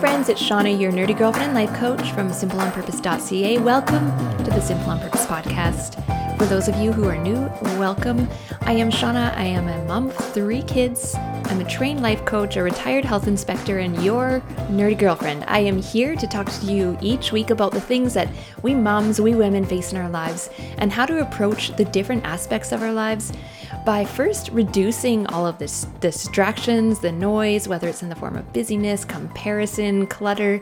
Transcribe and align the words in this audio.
friends, 0.00 0.30
it's 0.30 0.42
Shauna, 0.42 0.80
your 0.80 0.90
nerdy 0.90 1.16
girlfriend 1.16 1.54
and 1.54 1.54
life 1.54 1.78
coach 1.78 2.12
from 2.12 2.30
simpleonpurpose.ca. 2.30 3.58
Welcome 3.58 4.08
to 4.44 4.50
the 4.50 4.58
Simple 4.58 4.88
on 4.88 4.98
Purpose 4.98 5.26
podcast. 5.26 6.38
For 6.38 6.46
those 6.46 6.68
of 6.68 6.76
you 6.76 6.90
who 6.90 7.06
are 7.06 7.18
new, 7.18 7.36
welcome. 7.78 8.26
I 8.62 8.72
am 8.72 8.90
Shauna. 8.90 9.36
I 9.36 9.44
am 9.44 9.68
a 9.68 9.84
mom 9.84 10.08
of 10.08 10.16
three 10.16 10.62
kids. 10.62 11.14
I'm 11.16 11.60
a 11.60 11.68
trained 11.68 12.00
life 12.00 12.24
coach, 12.24 12.56
a 12.56 12.62
retired 12.62 13.04
health 13.04 13.28
inspector, 13.28 13.80
and 13.80 14.02
your 14.02 14.40
nerdy 14.70 14.98
girlfriend. 14.98 15.44
I 15.46 15.58
am 15.58 15.82
here 15.82 16.16
to 16.16 16.26
talk 16.26 16.50
to 16.50 16.66
you 16.66 16.96
each 17.02 17.30
week 17.30 17.50
about 17.50 17.72
the 17.72 17.80
things 17.80 18.14
that 18.14 18.30
we 18.62 18.74
moms, 18.74 19.20
we 19.20 19.34
women 19.34 19.66
face 19.66 19.92
in 19.92 19.98
our 19.98 20.08
lives, 20.08 20.48
and 20.78 20.90
how 20.90 21.04
to 21.04 21.20
approach 21.20 21.76
the 21.76 21.84
different 21.84 22.24
aspects 22.24 22.72
of 22.72 22.82
our 22.82 22.92
lives 22.92 23.34
by 23.84 24.04
first 24.04 24.50
reducing 24.50 25.26
all 25.28 25.46
of 25.46 25.58
this 25.58 25.84
distractions, 26.00 27.00
the 27.00 27.12
noise, 27.12 27.66
whether 27.66 27.88
it's 27.88 28.02
in 28.02 28.08
the 28.08 28.14
form 28.14 28.36
of 28.36 28.52
busyness, 28.52 29.04
comparison, 29.04 30.06
clutter. 30.06 30.60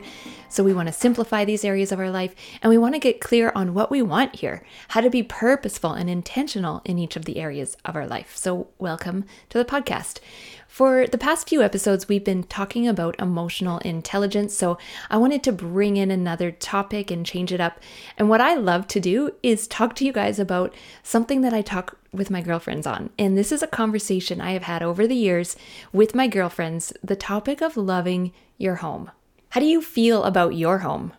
So 0.50 0.64
we 0.64 0.72
want 0.72 0.88
to 0.88 0.92
simplify 0.92 1.44
these 1.44 1.64
areas 1.64 1.92
of 1.92 2.00
our 2.00 2.10
life 2.10 2.34
and 2.62 2.70
we 2.70 2.78
want 2.78 2.94
to 2.94 2.98
get 2.98 3.20
clear 3.20 3.52
on 3.54 3.74
what 3.74 3.90
we 3.90 4.00
want 4.00 4.36
here, 4.36 4.64
how 4.88 5.02
to 5.02 5.10
be 5.10 5.22
purposeful 5.22 5.92
and 5.92 6.08
intentional 6.08 6.80
in 6.86 6.98
each 6.98 7.16
of 7.16 7.26
the 7.26 7.36
areas 7.36 7.76
of 7.84 7.94
our 7.94 8.06
life. 8.06 8.34
So 8.34 8.68
welcome 8.78 9.26
to 9.50 9.58
the 9.58 9.64
podcast. 9.64 10.20
For 10.66 11.06
the 11.06 11.18
past 11.18 11.48
few 11.48 11.62
episodes, 11.62 12.08
we've 12.08 12.24
been 12.24 12.44
talking 12.44 12.88
about 12.88 13.20
emotional 13.20 13.78
intelligence. 13.78 14.54
So 14.54 14.78
I 15.10 15.18
wanted 15.18 15.42
to 15.44 15.52
bring 15.52 15.98
in 15.98 16.10
another 16.10 16.50
topic 16.50 17.10
and 17.10 17.26
change 17.26 17.52
it 17.52 17.60
up. 17.60 17.78
And 18.16 18.28
what 18.28 18.40
I 18.40 18.54
love 18.54 18.86
to 18.88 19.00
do 19.00 19.32
is 19.42 19.66
talk 19.66 19.94
to 19.96 20.04
you 20.04 20.12
guys 20.12 20.38
about 20.38 20.74
something 21.02 21.42
that 21.42 21.52
I 21.52 21.60
talk 21.60 21.98
with 22.12 22.30
my 22.30 22.40
girlfriends 22.40 22.86
on. 22.86 23.10
And 23.18 23.36
this 23.36 23.52
is 23.52 23.62
a 23.62 23.66
conversation 23.66 24.40
I 24.40 24.52
have 24.52 24.62
had 24.62 24.82
over 24.82 25.06
the 25.06 25.14
years 25.14 25.56
with 25.92 26.14
my 26.14 26.26
girlfriends 26.26 26.92
the 27.02 27.16
topic 27.16 27.60
of 27.60 27.76
loving 27.76 28.32
your 28.56 28.76
home. 28.76 29.10
How 29.50 29.60
do 29.60 29.66
you 29.66 29.80
feel 29.80 30.24
about 30.24 30.54
your 30.54 30.78
home? 30.78 31.12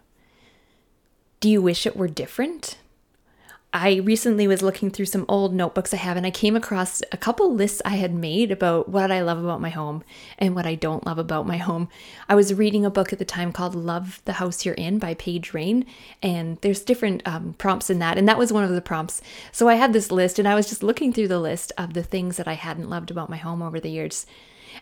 Do 1.40 1.50
you 1.50 1.62
wish 1.62 1.88
it 1.88 1.96
were 1.96 2.08
different? 2.08 2.78
I 3.72 3.98
recently 3.98 4.48
was 4.48 4.64
looking 4.64 4.90
through 4.90 5.06
some 5.06 5.26
old 5.28 5.54
notebooks 5.54 5.94
I 5.94 5.98
have 5.98 6.18
and 6.18 6.26
I 6.26 6.32
came 6.32 6.56
across 6.56 7.04
a 7.12 7.18
couple 7.18 7.54
lists 7.54 7.84
I 7.86 7.98
had 7.98 8.14
made 8.14 8.52
about 8.52 8.90
what 8.90 9.12
I 9.12 9.22
love 9.22 9.44
about 9.44 9.62
my 9.62 9.70
home 9.70 10.04
and 10.40 10.56
what 10.56 10.66
I 10.66 10.74
don't 10.74 11.06
love 11.06 11.20
about 11.20 11.46
my 11.46 11.58
home. 11.58 11.88
I 12.28 12.34
was 12.34 12.54
reading 12.54 12.84
a 12.84 12.90
book 12.90 13.14
at 13.14 13.20
the 13.20 13.26
time 13.26 13.52
called 13.52 13.76
Love 13.76 14.24
the 14.26 14.34
House 14.34 14.66
You're 14.66 14.74
In 14.74 14.98
by 14.98 15.14
Paige 15.14 15.54
Rien, 15.54 15.86
and 16.24 16.58
there's 16.62 16.82
different 16.82 17.22
um, 17.28 17.54
prompts 17.60 17.92
in 17.92 18.00
that, 18.00 18.18
and 18.18 18.28
that 18.28 18.40
was 18.40 18.52
one 18.52 18.64
of 18.64 18.72
the 18.72 18.82
prompts. 18.82 19.22
So 19.52 19.70
I 19.70 19.76
had 19.76 19.94
this 19.94 20.12
list 20.12 20.40
and 20.40 20.48
I 20.48 20.56
was 20.56 20.68
just 20.68 20.82
looking 20.82 21.14
through 21.14 21.28
the 21.28 21.40
list 21.40 21.72
of 21.78 21.94
the 21.94 22.04
things 22.04 22.38
that 22.38 22.48
I 22.48 22.54
hadn't 22.54 22.90
loved 22.90 23.12
about 23.12 23.30
my 23.30 23.38
home 23.38 23.62
over 23.62 23.80
the 23.80 23.92
years. 23.92 24.26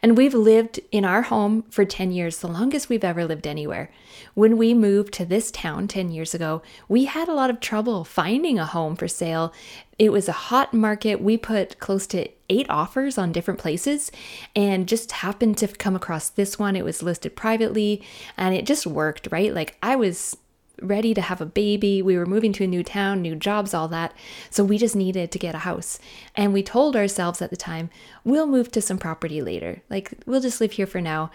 And 0.02 0.18
we've 0.18 0.34
lived 0.34 0.80
in 0.92 1.06
our 1.06 1.24
home 1.24 1.64
for 1.70 1.86
10 1.86 2.12
years, 2.12 2.40
the 2.40 2.48
longest 2.48 2.90
we've 2.90 3.04
ever 3.04 3.26
lived 3.26 3.48
anywhere. 3.48 3.92
When 4.34 4.58
we 4.58 4.74
moved 4.74 5.14
to 5.14 5.26
this 5.26 5.52
town 5.52 5.88
10 5.88 6.12
years 6.12 6.34
ago, 6.34 6.62
we 6.88 7.06
had 7.06 7.28
a 7.28 7.34
lot 7.34 7.50
of 7.50 7.60
trouble 7.60 8.04
finding 8.04 8.60
a 8.60 8.66
home 8.66 8.96
for 8.96 9.08
sale. 9.08 9.54
It 9.98 10.12
was 10.12 10.28
a 10.28 10.34
hot 10.34 10.74
market. 10.74 11.22
We 11.22 11.38
put 11.38 11.80
close 11.80 12.08
to 12.08 12.30
eight 12.50 12.70
offers 12.70 13.18
on 13.18 13.32
different 13.32 13.60
places 13.60 14.12
and 14.56 14.88
just 14.88 15.12
happened 15.12 15.58
to 15.58 15.68
come 15.68 15.96
across 15.96 16.30
this 16.30 16.58
one. 16.58 16.76
It 16.76 16.86
was 16.86 17.04
listed 17.04 17.36
privately 17.36 18.04
and 18.38 18.56
it 18.56 18.66
just 18.66 18.88
worked, 18.88 19.28
right? 19.32 19.54
Like 19.54 19.78
I 19.82 19.96
was 19.96 20.38
ready 20.82 21.14
to 21.14 21.22
have 21.22 21.42
a 21.42 21.46
baby. 21.46 22.02
We 22.02 22.18
were 22.18 22.26
moving 22.26 22.54
to 22.54 22.64
a 22.64 22.68
new 22.68 22.84
town, 22.84 23.22
new 23.22 23.36
jobs, 23.36 23.74
all 23.74 23.88
that. 23.90 24.14
So 24.50 24.64
we 24.64 24.78
just 24.78 24.96
needed 24.96 25.32
to 25.32 25.40
get 25.40 25.56
a 25.56 25.60
house. 25.60 26.00
And 26.36 26.54
we 26.54 26.64
told 26.64 26.96
ourselves 26.96 27.42
at 27.42 27.50
the 27.50 27.58
time, 27.58 27.90
we'll 28.24 28.48
move 28.48 28.72
to 28.72 28.82
some 28.82 28.98
property 28.98 29.42
later. 29.42 29.82
Like, 29.90 30.14
we'll 30.26 30.42
just 30.42 30.62
live 30.62 30.74
here 30.74 30.88
for 30.88 31.02
now. 31.02 31.32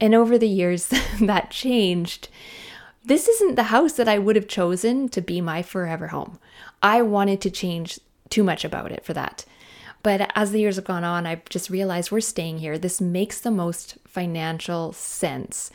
And 0.00 0.14
over 0.14 0.38
the 0.38 0.48
years, 0.48 0.86
that 1.20 1.50
changed. 1.50 2.28
This 3.04 3.28
isn't 3.28 3.56
the 3.56 3.64
house 3.64 3.92
that 3.94 4.08
I 4.08 4.18
would 4.18 4.36
have 4.36 4.48
chosen 4.48 5.08
to 5.10 5.20
be 5.20 5.40
my 5.40 5.62
forever 5.62 6.08
home. 6.08 6.38
I 6.82 7.02
wanted 7.02 7.40
to 7.42 7.50
change 7.50 8.00
too 8.30 8.42
much 8.42 8.64
about 8.64 8.92
it 8.92 9.04
for 9.04 9.12
that. 9.12 9.44
But 10.02 10.30
as 10.34 10.52
the 10.52 10.60
years 10.60 10.76
have 10.76 10.84
gone 10.84 11.02
on, 11.04 11.26
I've 11.26 11.44
just 11.46 11.70
realized 11.70 12.10
we're 12.10 12.20
staying 12.20 12.58
here. 12.58 12.76
This 12.76 13.00
makes 13.00 13.40
the 13.40 13.50
most 13.50 13.96
financial 14.06 14.92
sense. 14.92 15.70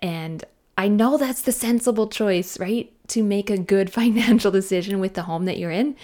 And 0.00 0.44
I 0.80 0.88
know 0.88 1.18
that's 1.18 1.42
the 1.42 1.52
sensible 1.52 2.08
choice, 2.08 2.58
right? 2.58 2.90
To 3.08 3.22
make 3.22 3.50
a 3.50 3.58
good 3.58 3.92
financial 4.00 4.50
decision 4.50 4.98
with 4.98 5.12
the 5.12 5.24
home 5.24 5.44
that 5.44 5.58
you're 5.58 5.70
in. 5.70 5.94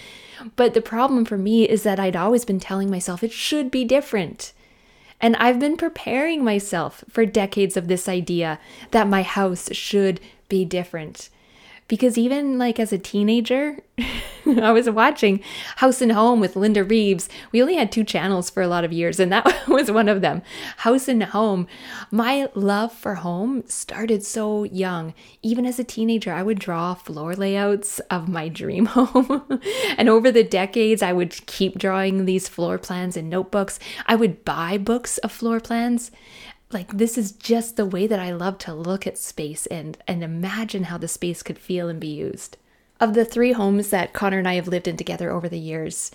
But 0.55 0.75
the 0.75 0.81
problem 0.81 1.25
for 1.25 1.37
me 1.37 1.67
is 1.67 1.81
that 1.81 1.99
I'd 1.99 2.15
always 2.15 2.45
been 2.45 2.59
telling 2.59 2.91
myself 2.91 3.23
it 3.23 3.31
should 3.31 3.71
be 3.71 3.83
different. 3.83 4.53
And 5.19 5.35
I've 5.37 5.59
been 5.59 5.77
preparing 5.77 6.43
myself 6.43 7.03
for 7.09 7.25
decades 7.25 7.75
of 7.75 7.87
this 7.87 8.07
idea 8.07 8.59
that 8.91 9.07
my 9.07 9.23
house 9.23 9.73
should 9.73 10.19
be 10.47 10.63
different 10.63 11.29
because 11.87 12.17
even 12.17 12.57
like 12.57 12.79
as 12.79 12.91
a 12.91 12.97
teenager, 12.97 13.79
I 14.45 14.71
was 14.71 14.89
watching 14.89 15.41
House 15.77 16.01
and 16.01 16.11
Home 16.11 16.39
with 16.39 16.55
Linda 16.55 16.83
Reeves. 16.83 17.27
We 17.51 17.61
only 17.61 17.75
had 17.75 17.91
two 17.91 18.03
channels 18.03 18.49
for 18.49 18.61
a 18.61 18.67
lot 18.67 18.83
of 18.83 18.93
years, 18.93 19.19
and 19.19 19.31
that 19.31 19.45
was 19.67 19.91
one 19.91 20.07
of 20.07 20.21
them. 20.21 20.41
House 20.77 21.07
and 21.07 21.23
Home. 21.23 21.67
My 22.11 22.49
love 22.55 22.93
for 22.93 23.15
home 23.15 23.63
started 23.67 24.23
so 24.23 24.63
young. 24.63 25.13
Even 25.41 25.65
as 25.65 25.79
a 25.79 25.83
teenager, 25.83 26.31
I 26.31 26.43
would 26.43 26.59
draw 26.59 26.93
floor 26.93 27.35
layouts 27.35 27.99
of 28.11 28.27
my 28.27 28.47
dream 28.57 28.85
home. 28.87 29.61
and 29.97 30.09
over 30.09 30.31
the 30.31 30.43
decades, 30.43 31.01
I 31.01 31.13
would 31.13 31.45
keep 31.45 31.77
drawing 31.77 32.25
these 32.25 32.47
floor 32.47 32.77
plans 32.77 33.17
in 33.17 33.29
notebooks. 33.29 33.79
I 34.05 34.15
would 34.15 34.45
buy 34.45 34.77
books 34.77 35.17
of 35.19 35.31
floor 35.31 35.59
plans 35.59 36.11
like 36.71 36.97
this 36.97 37.17
is 37.17 37.31
just 37.31 37.75
the 37.75 37.85
way 37.85 38.07
that 38.07 38.19
I 38.19 38.31
love 38.31 38.57
to 38.59 38.73
look 38.73 39.07
at 39.07 39.17
space 39.17 39.65
and 39.67 39.97
and 40.07 40.23
imagine 40.23 40.85
how 40.85 40.97
the 40.97 41.07
space 41.07 41.43
could 41.43 41.59
feel 41.59 41.87
and 41.89 41.99
be 41.99 42.07
used. 42.07 42.57
Of 42.99 43.13
the 43.13 43.25
three 43.25 43.51
homes 43.53 43.89
that 43.89 44.13
Connor 44.13 44.39
and 44.39 44.47
I 44.47 44.55
have 44.55 44.67
lived 44.67 44.87
in 44.87 44.97
together 44.97 45.31
over 45.31 45.47
the 45.47 45.59
years, 45.59 46.11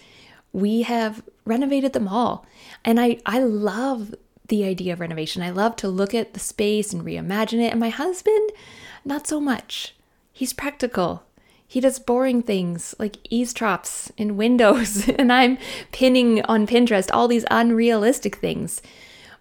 we 0.52 0.82
have 0.82 1.22
renovated 1.44 1.92
them 1.92 2.08
all. 2.08 2.46
And 2.84 3.00
I 3.00 3.18
I 3.24 3.40
love 3.40 4.14
the 4.48 4.64
idea 4.64 4.92
of 4.92 5.00
renovation. 5.00 5.42
I 5.42 5.50
love 5.50 5.76
to 5.76 5.88
look 5.88 6.14
at 6.14 6.34
the 6.34 6.40
space 6.40 6.92
and 6.92 7.02
reimagine 7.02 7.64
it. 7.64 7.70
And 7.70 7.80
my 7.80 7.88
husband, 7.88 8.50
not 9.04 9.26
so 9.26 9.40
much. 9.40 9.94
He's 10.32 10.52
practical. 10.52 11.22
He 11.66 11.80
does 11.80 11.98
boring 11.98 12.42
things 12.42 12.94
like 12.98 13.16
eavestroughs 13.30 14.10
in 14.18 14.36
windows, 14.44 15.08
and 15.08 15.32
I'm 15.32 15.56
pinning 15.90 16.42
on 16.44 16.66
Pinterest 16.66 17.08
all 17.12 17.28
these 17.28 17.46
unrealistic 17.50 18.36
things. 18.36 18.82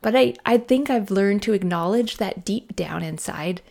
But 0.02 0.16
I, 0.16 0.34
I 0.46 0.58
think 0.58 0.90
I've 0.90 1.12
learned 1.12 1.44
to 1.44 1.54
acknowledge 1.54 2.18
that 2.18 2.44
deep 2.44 2.76
down 2.76 3.04
inside, 3.04 3.62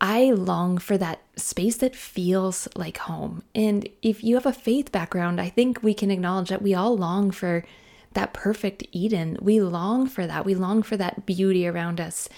I 0.00 0.30
long 0.30 0.78
for 0.78 0.96
that 0.96 1.20
space 1.36 1.76
that 1.78 1.94
feels 1.94 2.68
like 2.74 2.98
home. 2.98 3.42
And 3.54 3.88
if 4.00 4.24
you 4.24 4.36
have 4.36 4.46
a 4.46 4.52
faith 4.52 4.92
background, 4.92 5.40
I 5.40 5.48
think 5.48 5.82
we 5.82 5.92
can 5.92 6.10
acknowledge 6.10 6.48
that 6.48 6.62
we 6.62 6.74
all 6.74 6.96
long 6.96 7.30
for 7.30 7.64
that 8.12 8.32
perfect 8.32 8.84
Eden. 8.92 9.36
We 9.40 9.60
long 9.60 10.06
for 10.06 10.26
that. 10.26 10.44
We 10.44 10.54
long 10.54 10.82
for 10.82 10.96
that 10.96 11.26
beauty 11.26 11.66
around 11.66 12.00
us. 12.00 12.28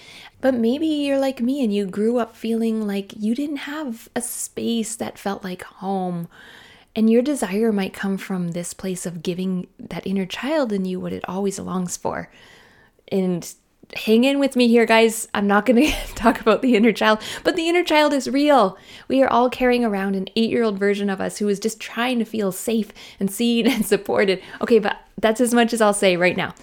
But 0.41 0.53
maybe 0.53 0.87
you're 0.87 1.19
like 1.19 1.41
me 1.41 1.63
and 1.63 1.73
you 1.73 1.85
grew 1.85 2.17
up 2.17 2.35
feeling 2.35 2.85
like 2.85 3.13
you 3.17 3.33
didn't 3.33 3.57
have 3.57 4.09
a 4.15 4.21
space 4.21 4.95
that 4.97 5.17
felt 5.17 5.43
like 5.43 5.63
home. 5.63 6.27
And 6.95 7.09
your 7.09 7.23
desire 7.23 7.71
might 7.71 7.93
come 7.93 8.17
from 8.17 8.51
this 8.51 8.73
place 8.73 9.05
of 9.05 9.23
giving 9.23 9.67
that 9.79 10.05
inner 10.05 10.27
child 10.27 10.71
in 10.71 10.85
you 10.85 10.99
what 10.99 11.13
it 11.13 11.27
always 11.27 11.57
longs 11.57 11.97
for 11.97 12.29
and 13.13 13.53
hang 13.95 14.23
in 14.23 14.39
with 14.39 14.55
me 14.55 14.67
here, 14.67 14.85
guys. 14.85 15.27
I'm 15.33 15.47
not 15.47 15.65
going 15.65 15.85
to 15.87 16.15
talk 16.15 16.41
about 16.41 16.61
the 16.61 16.75
inner 16.75 16.91
child, 16.91 17.21
but 17.43 17.55
the 17.55 17.69
inner 17.69 17.83
child 17.83 18.11
is 18.11 18.29
real. 18.29 18.77
We 19.07 19.21
are 19.21 19.29
all 19.29 19.49
carrying 19.49 19.85
around 19.85 20.15
an 20.15 20.27
eight 20.35 20.49
year 20.49 20.63
old 20.63 20.79
version 20.79 21.09
of 21.09 21.21
us 21.21 21.37
who 21.37 21.47
is 21.47 21.59
just 21.59 21.79
trying 21.79 22.19
to 22.19 22.25
feel 22.25 22.51
safe 22.51 22.91
and 23.19 23.31
seen 23.31 23.67
and 23.71 23.85
supported. 23.85 24.41
Okay, 24.61 24.79
but 24.79 24.97
that's 25.19 25.39
as 25.39 25.53
much 25.53 25.73
as 25.73 25.81
I'll 25.81 25.93
say 25.93 26.17
right 26.17 26.35
now. 26.35 26.53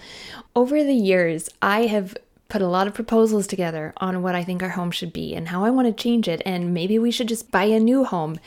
Over 0.56 0.82
the 0.82 0.94
years, 0.94 1.48
I 1.62 1.86
have 1.86 2.16
put 2.50 2.60
a 2.60 2.68
lot 2.68 2.86
of 2.86 2.94
proposals 2.94 3.46
together 3.46 3.94
on 3.98 4.22
what 4.22 4.34
I 4.34 4.44
think 4.44 4.62
our 4.62 4.70
home 4.70 4.90
should 4.90 5.12
be 5.12 5.34
and 5.34 5.48
how 5.48 5.64
I 5.64 5.70
want 5.70 5.86
to 5.86 6.02
change 6.02 6.28
it 6.28 6.42
and 6.44 6.74
maybe 6.74 6.98
we 6.98 7.10
should 7.10 7.28
just 7.28 7.50
buy 7.50 7.64
a 7.64 7.80
new 7.80 8.04
home. 8.04 8.38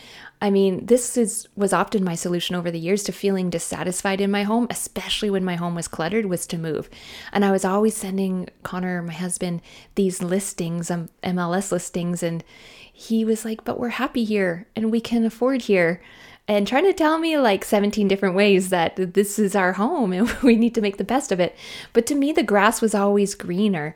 I 0.41 0.49
mean, 0.49 0.85
this 0.85 1.15
is 1.15 1.47
was 1.55 1.71
often 1.71 2.03
my 2.03 2.15
solution 2.15 2.55
over 2.55 2.69
the 2.69 2.79
years 2.79 3.01
to 3.03 3.13
feeling 3.13 3.49
dissatisfied 3.49 4.19
in 4.19 4.29
my 4.29 4.43
home, 4.43 4.67
especially 4.69 5.29
when 5.29 5.45
my 5.45 5.55
home 5.55 5.73
was 5.73 5.87
cluttered, 5.87 6.25
was 6.25 6.45
to 6.47 6.57
move. 6.57 6.89
And 7.31 7.45
I 7.45 7.51
was 7.51 7.63
always 7.63 7.95
sending 7.95 8.49
Connor, 8.61 9.01
my 9.01 9.13
husband, 9.13 9.61
these 9.95 10.21
listings, 10.21 10.91
um, 10.91 11.07
MLS 11.23 11.71
listings, 11.71 12.21
and 12.21 12.43
he 12.91 13.23
was 13.23 13.45
like, 13.45 13.63
"But 13.63 13.79
we're 13.79 13.89
happy 13.89 14.25
here, 14.25 14.67
and 14.75 14.91
we 14.91 14.99
can 14.99 15.23
afford 15.23 15.63
here." 15.63 16.01
And 16.47 16.67
trying 16.67 16.85
to 16.85 16.93
tell 16.93 17.19
me 17.19 17.37
like 17.37 17.63
17 17.63 18.07
different 18.07 18.35
ways 18.35 18.69
that 18.69 18.95
this 19.13 19.39
is 19.39 19.55
our 19.55 19.73
home 19.73 20.11
and 20.11 20.29
we 20.43 20.55
need 20.55 20.75
to 20.75 20.81
make 20.81 20.97
the 20.97 21.03
best 21.03 21.31
of 21.31 21.39
it. 21.39 21.55
But 21.93 22.05
to 22.07 22.15
me, 22.15 22.31
the 22.31 22.43
grass 22.43 22.81
was 22.81 22.93
always 22.93 23.35
greener. 23.35 23.95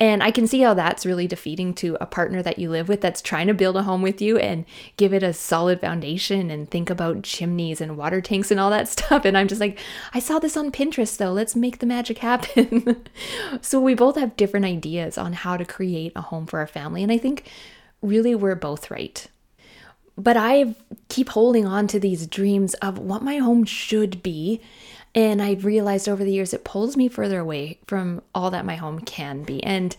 And 0.00 0.24
I 0.24 0.32
can 0.32 0.48
see 0.48 0.60
how 0.60 0.74
that's 0.74 1.06
really 1.06 1.28
defeating 1.28 1.72
to 1.74 1.96
a 2.00 2.06
partner 2.06 2.42
that 2.42 2.58
you 2.58 2.68
live 2.68 2.88
with 2.88 3.00
that's 3.00 3.22
trying 3.22 3.46
to 3.46 3.54
build 3.54 3.76
a 3.76 3.84
home 3.84 4.02
with 4.02 4.20
you 4.20 4.36
and 4.38 4.64
give 4.96 5.14
it 5.14 5.22
a 5.22 5.32
solid 5.32 5.80
foundation 5.80 6.50
and 6.50 6.68
think 6.68 6.90
about 6.90 7.22
chimneys 7.22 7.80
and 7.80 7.96
water 7.96 8.20
tanks 8.20 8.50
and 8.50 8.58
all 8.58 8.70
that 8.70 8.88
stuff. 8.88 9.24
And 9.24 9.38
I'm 9.38 9.46
just 9.46 9.60
like, 9.60 9.78
I 10.12 10.18
saw 10.18 10.40
this 10.40 10.56
on 10.56 10.72
Pinterest 10.72 11.16
though. 11.16 11.32
Let's 11.32 11.54
make 11.54 11.78
the 11.78 11.86
magic 11.86 12.18
happen. 12.18 13.04
so 13.60 13.80
we 13.80 13.94
both 13.94 14.16
have 14.16 14.36
different 14.36 14.66
ideas 14.66 15.16
on 15.16 15.32
how 15.32 15.56
to 15.56 15.64
create 15.64 16.12
a 16.16 16.22
home 16.22 16.46
for 16.46 16.58
our 16.58 16.66
family. 16.66 17.04
And 17.04 17.12
I 17.12 17.18
think 17.18 17.48
really 18.02 18.34
we're 18.34 18.56
both 18.56 18.90
right. 18.90 19.28
But 20.16 20.36
I 20.36 20.74
keep 21.08 21.30
holding 21.30 21.66
on 21.66 21.86
to 21.88 21.98
these 21.98 22.26
dreams 22.26 22.74
of 22.74 22.98
what 22.98 23.22
my 23.22 23.38
home 23.38 23.64
should 23.64 24.22
be 24.22 24.60
and 25.14 25.40
I've 25.40 25.64
realized 25.64 26.08
over 26.08 26.24
the 26.24 26.32
years 26.32 26.52
it 26.52 26.64
pulls 26.64 26.96
me 26.96 27.08
further 27.08 27.38
away 27.38 27.78
from 27.86 28.20
all 28.34 28.50
that 28.50 28.64
my 28.64 28.74
home 28.74 29.00
can 29.00 29.44
be. 29.44 29.62
And 29.62 29.96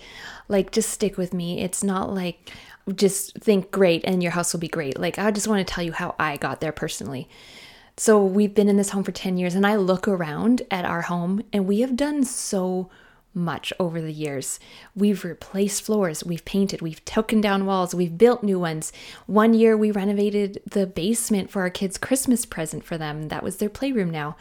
like, 0.50 0.72
just 0.72 0.90
stick 0.90 1.18
with 1.18 1.34
me. 1.34 1.62
It's 1.62 1.84
not 1.84 2.14
like 2.14 2.52
just 2.96 3.38
think 3.40 3.72
great 3.72 4.04
and 4.04 4.22
your 4.22 4.34
house 4.34 4.52
will 4.52 4.60
be 4.60 4.68
great. 4.68 5.00
Like, 5.00 5.18
I 5.18 5.32
just 5.32 5.48
want 5.48 5.66
to 5.66 5.74
tell 5.74 5.84
you 5.84 5.94
how 5.94 6.16
I 6.20 6.36
got 6.36 6.60
there 6.60 6.74
personally. 6.74 7.30
So, 7.98 8.24
we've 8.24 8.54
been 8.54 8.68
in 8.68 8.76
this 8.76 8.90
home 8.90 9.06
for 9.06 9.14
10 9.14 9.38
years, 9.38 9.56
and 9.56 9.66
I 9.66 9.78
look 9.78 10.06
around 10.06 10.64
at 10.70 10.84
our 10.84 11.04
home, 11.04 11.44
and 11.54 11.66
we 11.66 11.80
have 11.80 11.96
done 11.96 12.26
so 12.26 12.90
much 13.36 13.74
over 13.80 14.02
the 14.02 14.12
years. 14.12 14.60
We've 14.96 15.24
replaced 15.24 15.84
floors, 15.84 16.24
we've 16.24 16.46
painted, 16.46 16.82
we've 16.82 17.04
taken 17.06 17.42
down 17.42 17.66
walls, 17.66 17.94
we've 17.94 18.18
built 18.18 18.44
new 18.44 18.60
ones. 18.60 18.94
One 19.28 19.54
year 19.54 19.76
we 19.76 19.92
renovated 19.92 20.62
the 20.66 20.88
basement 20.88 21.50
for 21.50 21.62
our 21.62 21.70
kids' 21.70 21.98
Christmas 21.98 22.46
present 22.46 22.84
for 22.84 22.98
them. 22.98 23.28
That 23.28 23.44
was 23.44 23.58
their 23.58 23.70
playroom 23.70 24.10
now. 24.10 24.38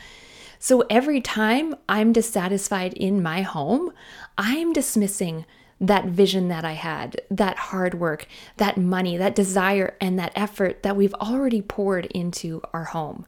So 0.58 0.84
every 0.88 1.20
time 1.20 1.74
I'm 1.88 2.12
dissatisfied 2.12 2.94
in 2.94 3.22
my 3.22 3.42
home, 3.42 3.92
I'm 4.38 4.72
dismissing 4.72 5.44
that 5.80 6.06
vision 6.06 6.48
that 6.48 6.64
I 6.64 6.72
had, 6.72 7.20
that 7.30 7.58
hard 7.58 7.94
work, 7.94 8.26
that 8.56 8.78
money, 8.78 9.16
that 9.16 9.34
desire, 9.34 9.96
and 10.00 10.18
that 10.18 10.32
effort 10.34 10.82
that 10.82 10.96
we've 10.96 11.14
already 11.14 11.60
poured 11.60 12.06
into 12.06 12.62
our 12.72 12.84
home 12.84 13.26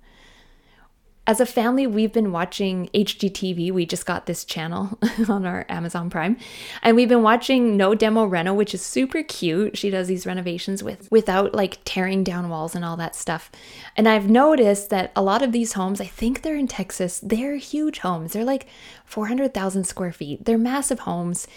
as 1.27 1.41
a 1.41 1.47
family, 1.47 1.87
we've 1.87 2.13
been 2.13 2.31
watching 2.31 2.89
HGTV. 2.95 3.73
We 3.73 3.85
just 3.85 4.07
got 4.07 4.27
this 4.27 4.45
channel 4.45 4.97
on 5.29 5.45
our 5.45 5.67
Amazon 5.69 6.09
Prime, 6.09 6.37
and 6.83 6.95
we've 6.95 7.09
been 7.09 7.23
watching 7.23 7.77
No 7.77 7.95
Demo 7.95 8.25
Reno, 8.25 8.55
which 8.55 8.75
is 8.75 8.83
super 8.83 9.23
cute. 9.25 9.77
She 9.77 9.91
does 9.91 10.07
these 10.07 10.25
renovations 10.25 10.85
with 10.85 11.11
without 11.11 11.53
like 11.55 11.79
tearing 11.85 12.23
down 12.23 12.49
walls 12.49 12.77
and 12.77 12.85
all 12.85 12.97
that 12.99 13.17
stuff. 13.17 13.51
And 13.97 14.09
I've 14.09 14.31
noticed 14.31 14.91
that 14.91 15.11
a 15.17 15.23
lot 15.23 15.43
of 15.43 15.51
these 15.51 15.73
homes, 15.73 16.01
I 16.01 16.07
think 16.07 16.43
they're 16.43 16.55
in 16.57 16.69
Texas, 16.69 17.19
they're 17.21 17.57
huge 17.57 17.99
homes. 17.99 18.33
They're 18.33 18.45
like 18.45 18.69
400,000 19.05 19.85
square 19.85 20.13
feet. 20.13 20.45
They're 20.45 20.59
massive 20.59 21.01
homes. 21.01 21.49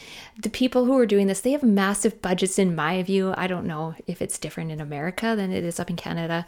The 0.41 0.49
people 0.49 0.85
who 0.85 0.97
are 0.97 1.05
doing 1.05 1.27
this, 1.27 1.41
they 1.41 1.51
have 1.51 1.63
massive 1.63 2.21
budgets 2.21 2.57
in 2.57 2.75
my 2.75 3.03
view. 3.03 3.33
I 3.37 3.47
don't 3.47 3.67
know 3.67 3.93
if 4.07 4.21
it's 4.21 4.39
different 4.39 4.71
in 4.71 4.81
America 4.81 5.35
than 5.35 5.51
it 5.51 5.63
is 5.63 5.79
up 5.79 5.89
in 5.89 5.95
Canada. 5.95 6.47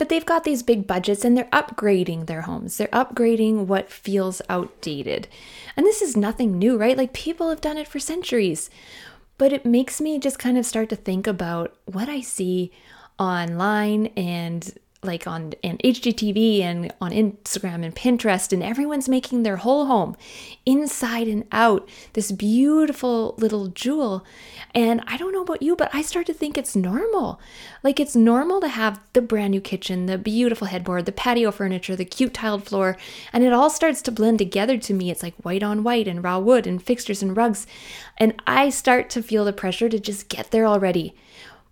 But 0.00 0.08
they've 0.08 0.24
got 0.24 0.44
these 0.44 0.62
big 0.62 0.86
budgets 0.86 1.26
and 1.26 1.36
they're 1.36 1.44
upgrading 1.52 2.24
their 2.24 2.40
homes. 2.40 2.78
They're 2.78 2.88
upgrading 2.88 3.66
what 3.66 3.90
feels 3.90 4.40
outdated. 4.48 5.28
And 5.76 5.84
this 5.84 6.00
is 6.00 6.16
nothing 6.16 6.58
new, 6.58 6.78
right? 6.78 6.96
Like 6.96 7.12
people 7.12 7.50
have 7.50 7.60
done 7.60 7.76
it 7.76 7.86
for 7.86 7.98
centuries. 7.98 8.70
But 9.36 9.52
it 9.52 9.66
makes 9.66 10.00
me 10.00 10.18
just 10.18 10.38
kind 10.38 10.56
of 10.56 10.64
start 10.64 10.88
to 10.88 10.96
think 10.96 11.26
about 11.26 11.76
what 11.84 12.08
I 12.08 12.22
see 12.22 12.72
online 13.18 14.06
and 14.16 14.72
like 15.02 15.26
on 15.26 15.54
and 15.64 15.78
HGTV 15.78 16.60
and 16.60 16.92
on 17.00 17.10
Instagram 17.10 17.84
and 17.84 17.96
Pinterest 17.96 18.52
and 18.52 18.62
everyone's 18.62 19.08
making 19.08 19.42
their 19.42 19.56
whole 19.56 19.86
home 19.86 20.14
inside 20.66 21.26
and 21.26 21.46
out 21.52 21.88
this 22.12 22.30
beautiful 22.30 23.34
little 23.38 23.68
jewel. 23.68 24.24
And 24.74 25.02
I 25.06 25.16
don't 25.16 25.32
know 25.32 25.42
about 25.42 25.62
you 25.62 25.74
but 25.74 25.94
I 25.94 26.02
start 26.02 26.26
to 26.26 26.34
think 26.34 26.58
it's 26.58 26.76
normal. 26.76 27.40
Like 27.82 27.98
it's 27.98 28.14
normal 28.14 28.60
to 28.60 28.68
have 28.68 29.00
the 29.14 29.22
brand 29.22 29.52
new 29.52 29.60
kitchen 29.62 30.04
the 30.04 30.18
beautiful 30.18 30.66
headboard 30.66 31.06
the 31.06 31.12
patio 31.12 31.50
furniture 31.50 31.96
the 31.96 32.04
cute 32.04 32.34
tiled 32.34 32.64
floor. 32.64 32.98
And 33.32 33.42
it 33.42 33.54
all 33.54 33.70
starts 33.70 34.02
to 34.02 34.12
blend 34.12 34.38
together 34.38 34.76
to 34.76 34.92
me. 34.92 35.10
It's 35.10 35.22
like 35.22 35.34
white 35.42 35.62
on 35.62 35.82
white 35.82 36.08
and 36.08 36.22
raw 36.22 36.38
wood 36.38 36.66
and 36.66 36.82
fixtures 36.82 37.22
and 37.22 37.34
rugs. 37.34 37.66
And 38.18 38.34
I 38.46 38.68
start 38.68 39.08
to 39.10 39.22
feel 39.22 39.46
the 39.46 39.54
pressure 39.54 39.88
to 39.88 39.98
just 39.98 40.28
get 40.28 40.50
there 40.50 40.66
already 40.66 41.14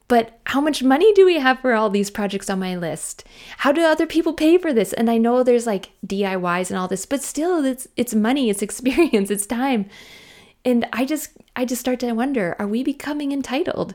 but 0.08 0.40
how 0.46 0.60
much 0.62 0.82
money 0.82 1.12
do 1.12 1.26
we 1.26 1.38
have 1.38 1.60
for 1.60 1.74
all 1.74 1.90
these 1.90 2.10
projects 2.10 2.48
on 2.48 2.58
my 2.58 2.74
list? 2.74 3.24
How 3.58 3.72
do 3.72 3.82
other 3.82 4.06
people 4.06 4.32
pay 4.32 4.56
for 4.56 4.72
this? 4.72 4.94
And 4.94 5.10
I 5.10 5.18
know 5.18 5.42
there's 5.42 5.66
like 5.66 5.90
DIYs 6.06 6.70
and 6.70 6.78
all 6.78 6.88
this, 6.88 7.04
but 7.04 7.22
still 7.22 7.64
it's 7.64 7.86
it's 7.96 8.14
money, 8.14 8.48
it's 8.48 8.62
experience, 8.68 9.30
it's 9.30 9.46
time. 9.46 9.86
And 10.64 10.86
I 10.92 11.04
just 11.04 11.32
I 11.54 11.66
just 11.66 11.80
start 11.80 12.00
to 12.00 12.12
wonder, 12.12 12.56
are 12.58 12.66
we 12.66 12.82
becoming 12.82 13.32
entitled 13.32 13.94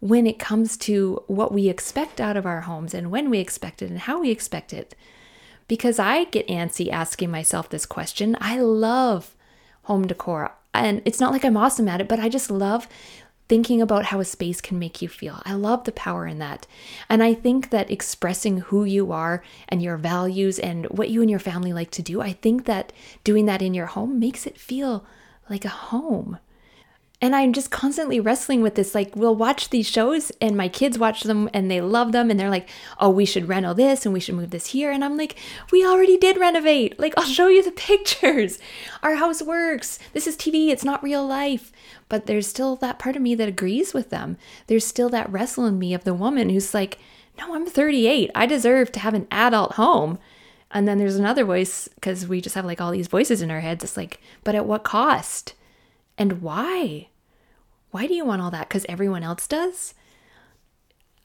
when 0.00 0.26
it 0.26 0.38
comes 0.38 0.78
to 0.78 1.22
what 1.26 1.52
we 1.52 1.68
expect 1.68 2.22
out 2.22 2.38
of 2.38 2.46
our 2.46 2.62
homes 2.62 2.94
and 2.94 3.10
when 3.10 3.28
we 3.28 3.38
expect 3.38 3.82
it 3.82 3.90
and 3.90 4.00
how 4.00 4.20
we 4.20 4.30
expect 4.30 4.72
it? 4.72 4.94
Because 5.68 5.98
I 5.98 6.24
get 6.24 6.48
antsy 6.48 6.90
asking 6.90 7.30
myself 7.30 7.68
this 7.68 7.86
question. 7.86 8.36
I 8.40 8.58
love 8.58 9.36
home 9.82 10.06
decor. 10.06 10.52
And 10.72 11.02
it's 11.04 11.20
not 11.20 11.32
like 11.32 11.44
I'm 11.44 11.56
awesome 11.56 11.88
at 11.88 12.00
it, 12.00 12.08
but 12.08 12.18
I 12.18 12.28
just 12.28 12.50
love 12.50 12.88
thinking 13.50 13.82
about 13.82 14.04
how 14.04 14.20
a 14.20 14.24
space 14.24 14.60
can 14.60 14.78
make 14.78 15.02
you 15.02 15.08
feel. 15.08 15.42
I 15.44 15.54
love 15.54 15.82
the 15.82 15.90
power 15.90 16.24
in 16.24 16.38
that. 16.38 16.68
And 17.08 17.20
I 17.20 17.34
think 17.34 17.70
that 17.70 17.90
expressing 17.90 18.58
who 18.58 18.84
you 18.84 19.10
are 19.10 19.42
and 19.68 19.82
your 19.82 19.96
values 19.96 20.60
and 20.60 20.86
what 20.86 21.10
you 21.10 21.20
and 21.20 21.28
your 21.28 21.40
family 21.40 21.72
like 21.72 21.90
to 21.90 22.02
do, 22.02 22.20
I 22.20 22.32
think 22.32 22.66
that 22.66 22.92
doing 23.24 23.46
that 23.46 23.60
in 23.60 23.74
your 23.74 23.86
home 23.86 24.20
makes 24.20 24.46
it 24.46 24.56
feel 24.56 25.04
like 25.48 25.64
a 25.64 25.68
home. 25.68 26.38
And 27.22 27.36
I'm 27.36 27.52
just 27.52 27.70
constantly 27.70 28.18
wrestling 28.18 28.62
with 28.62 28.76
this. 28.76 28.94
Like, 28.94 29.14
we'll 29.14 29.36
watch 29.36 29.68
these 29.68 29.86
shows, 29.86 30.32
and 30.40 30.56
my 30.56 30.68
kids 30.68 30.98
watch 30.98 31.22
them 31.22 31.50
and 31.52 31.70
they 31.70 31.82
love 31.82 32.12
them. 32.12 32.30
And 32.30 32.40
they're 32.40 32.48
like, 32.48 32.68
oh, 32.98 33.10
we 33.10 33.26
should 33.26 33.46
reno 33.46 33.74
this 33.74 34.06
and 34.06 34.14
we 34.14 34.20
should 34.20 34.36
move 34.36 34.50
this 34.50 34.68
here. 34.68 34.90
And 34.90 35.04
I'm 35.04 35.18
like, 35.18 35.36
we 35.70 35.84
already 35.84 36.16
did 36.16 36.38
renovate. 36.38 36.98
Like, 36.98 37.12
I'll 37.18 37.24
show 37.26 37.48
you 37.48 37.62
the 37.62 37.72
pictures. 37.72 38.58
Our 39.02 39.16
house 39.16 39.42
works. 39.42 39.98
This 40.14 40.26
is 40.26 40.36
TV, 40.36 40.68
it's 40.70 40.84
not 40.84 41.02
real 41.02 41.26
life. 41.26 41.72
But 42.08 42.24
there's 42.24 42.46
still 42.46 42.74
that 42.76 42.98
part 42.98 43.16
of 43.16 43.22
me 43.22 43.34
that 43.34 43.48
agrees 43.48 43.92
with 43.92 44.08
them. 44.08 44.38
There's 44.66 44.86
still 44.86 45.10
that 45.10 45.30
wrestle 45.30 45.66
in 45.66 45.78
me 45.78 45.92
of 45.92 46.04
the 46.04 46.14
woman 46.14 46.48
who's 46.48 46.72
like, 46.72 46.98
no, 47.38 47.54
I'm 47.54 47.66
38. 47.66 48.30
I 48.34 48.46
deserve 48.46 48.92
to 48.92 49.00
have 49.00 49.14
an 49.14 49.28
adult 49.30 49.72
home. 49.72 50.18
And 50.70 50.88
then 50.88 50.98
there's 50.98 51.16
another 51.16 51.44
voice, 51.44 51.88
because 51.88 52.26
we 52.26 52.40
just 52.40 52.54
have 52.54 52.64
like 52.64 52.80
all 52.80 52.92
these 52.92 53.08
voices 53.08 53.42
in 53.42 53.50
our 53.50 53.60
heads. 53.60 53.84
It's 53.84 53.96
like, 53.96 54.20
but 54.42 54.54
at 54.54 54.66
what 54.66 54.84
cost? 54.84 55.54
And 56.16 56.42
why? 56.42 57.08
Why 57.90 58.06
do 58.06 58.14
you 58.14 58.24
want 58.24 58.42
all 58.42 58.50
that? 58.50 58.68
Because 58.68 58.86
everyone 58.88 59.22
else 59.22 59.46
does? 59.46 59.94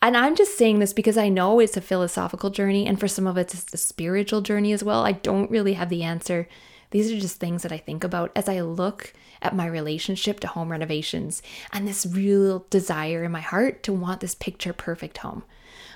And 0.02 0.16
I'm 0.16 0.36
just 0.36 0.58
saying 0.58 0.80
this 0.80 0.94
because 0.94 1.18
I 1.18 1.30
know 1.30 1.60
it's 1.60 1.78
a 1.78 1.82
philosophical 1.82 2.50
journey, 2.50 2.86
and 2.86 3.00
for 3.00 3.08
some 3.08 3.26
of 3.26 3.38
it, 3.38 3.54
it's 3.54 3.74
a 3.74 3.78
spiritual 3.78 4.42
journey 4.42 4.72
as 4.72 4.84
well. 4.84 5.04
I 5.04 5.14
don't 5.14 5.50
really 5.50 5.74
have 5.74 5.90
the 5.90 6.04
answer. 6.04 6.48
These 6.92 7.12
are 7.12 7.20
just 7.20 7.40
things 7.40 7.64
that 7.64 7.72
I 7.72 7.78
think 7.78 8.04
about 8.04 8.32
as 8.36 8.48
I 8.48 8.62
look 8.62 9.14
at 9.42 9.56
my 9.56 9.66
relationship 9.66 10.40
to 10.42 10.48
home 10.48 10.72
renovations 10.72 11.42
and 11.74 11.88
this 11.88 12.06
real 12.06 12.66
desire 12.70 13.24
in 13.24 13.32
my 13.32 13.42
heart 13.42 13.84
to 13.84 13.94
want 13.94 14.22
this 14.22 14.36
picture 14.36 14.74
perfect 14.74 15.18
home. 15.20 15.44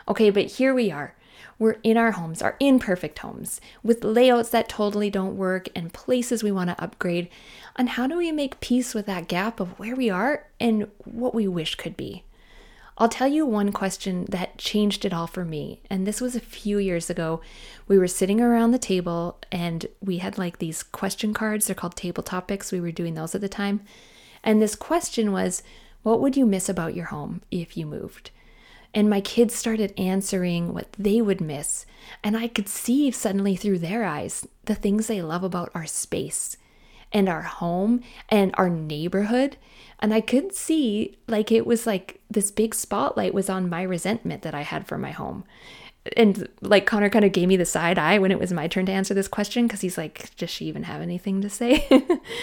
Okay, 0.08 0.30
but 0.30 0.46
here 0.46 0.74
we 0.74 0.92
are. 0.92 1.16
We're 1.60 1.78
in 1.84 1.98
our 1.98 2.12
homes, 2.12 2.42
our 2.42 2.56
imperfect 2.62 3.20
homes, 3.20 3.60
with 3.84 4.06
layouts 4.06 4.50
that 4.50 4.70
totally 4.70 5.10
don't 5.10 5.36
work 5.36 5.68
and 5.76 5.94
places 5.94 6.42
we 6.42 6.54
want 6.54 6.70
to 6.70 6.82
upgrade. 6.82 7.30
And 7.76 7.90
how 7.90 8.08
do 8.08 8.18
we 8.18 8.32
make 8.32 8.62
peace 8.62 8.94
with 8.94 9.06
that 9.08 9.28
gap 9.28 9.60
of 9.60 9.78
where 9.78 9.96
we 9.96 10.10
are 10.10 10.48
and 10.60 10.88
what 11.04 11.36
we 11.36 11.50
wish 11.50 11.76
could 11.76 11.98
be? 11.98 12.24
I'll 12.98 13.10
tell 13.10 13.28
you 13.28 13.46
one 13.46 13.72
question 13.72 14.26
that 14.30 14.58
changed 14.58 15.06
it 15.06 15.14
all 15.14 15.28
for 15.28 15.46
me. 15.46 15.82
And 15.90 16.08
this 16.08 16.20
was 16.20 16.36
a 16.36 16.42
few 16.42 16.78
years 16.78 17.10
ago. 17.10 17.42
We 17.88 17.98
were 17.98 18.08
sitting 18.08 18.42
around 18.42 18.72
the 18.72 18.80
table 18.80 19.38
and 19.52 19.86
we 20.02 20.18
had 20.18 20.38
like 20.38 20.60
these 20.60 20.84
question 20.84 21.34
cards. 21.34 21.66
They're 21.66 21.76
called 21.76 21.96
table 21.96 22.24
topics. 22.24 22.72
We 22.72 22.82
were 22.82 22.92
doing 22.92 23.16
those 23.16 23.36
at 23.36 23.42
the 23.42 23.50
time. 23.50 23.82
And 24.44 24.62
this 24.62 24.76
question 24.76 25.32
was, 25.32 25.64
What 26.04 26.20
would 26.20 26.36
you 26.36 26.46
miss 26.46 26.68
about 26.68 26.94
your 26.94 27.06
home 27.06 27.42
if 27.52 27.78
you 27.78 27.86
moved? 27.86 28.32
And 28.94 29.10
my 29.10 29.22
kids 29.22 29.54
started 29.54 29.94
answering 29.98 30.74
what 30.74 30.92
they 30.98 31.22
would 31.22 31.42
miss. 31.42 31.86
And 32.24 32.36
I 32.36 32.48
could 32.48 32.68
see 32.68 33.12
suddenly 33.12 33.56
through 33.56 33.80
their 33.80 34.04
eyes 34.04 34.48
the 34.66 34.76
things 34.76 35.08
they 35.08 35.22
love 35.22 35.44
about 35.44 35.72
our 35.76 35.86
space 35.86 36.58
and 37.12 37.30
our 37.30 37.42
home 37.42 38.02
and 38.30 38.54
our 38.58 38.70
neighborhood. 38.70 39.58
And 40.00 40.14
I 40.14 40.22
could 40.22 40.54
see 40.54 41.18
like 41.28 41.52
it 41.52 41.66
was 41.66 41.86
like 41.86 42.22
this 42.30 42.52
big 42.52 42.74
spotlight 42.74 43.34
was 43.34 43.50
on 43.50 43.70
my 43.70 43.82
resentment 43.84 44.42
that 44.44 44.56
I 44.56 44.62
had 44.62 44.88
for 44.88 44.98
my 44.98 45.12
home. 45.12 45.44
And 46.16 46.48
like 46.62 46.86
Connor 46.86 47.10
kind 47.10 47.26
of 47.26 47.34
gave 47.34 47.48
me 47.48 47.58
the 47.58 47.66
side 47.66 48.00
eye 48.00 48.18
when 48.20 48.32
it 48.32 48.40
was 48.40 48.54
my 48.54 48.68
turn 48.68 48.86
to 48.88 48.92
answer 48.92 49.14
this 49.14 49.28
question 49.28 49.68
because 49.68 49.82
he's 49.82 49.98
like, 49.98 50.36
does 50.38 50.50
she 50.50 50.66
even 50.66 50.84
have 50.84 51.02
anything 51.02 51.42
to 51.42 51.50
say? 51.50 51.88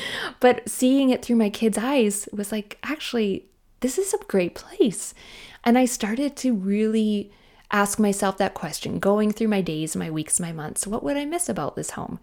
but 0.40 0.68
seeing 0.68 1.10
it 1.10 1.24
through 1.24 1.36
my 1.36 1.50
kids' 1.50 1.78
eyes 1.78 2.28
was 2.32 2.52
like, 2.52 2.78
actually, 2.82 3.46
this 3.86 3.98
is 3.98 4.12
a 4.12 4.24
great 4.24 4.56
place. 4.56 5.14
And 5.62 5.78
I 5.78 5.84
started 5.84 6.34
to 6.38 6.52
really 6.52 7.30
ask 7.70 8.00
myself 8.00 8.36
that 8.38 8.52
question, 8.52 8.98
going 8.98 9.30
through 9.30 9.46
my 9.46 9.60
days, 9.60 9.94
my 9.94 10.10
weeks, 10.10 10.40
my 10.40 10.50
months. 10.50 10.88
What 10.88 11.04
would 11.04 11.16
I 11.16 11.24
miss 11.24 11.48
about 11.48 11.76
this 11.76 11.90
home? 11.90 12.18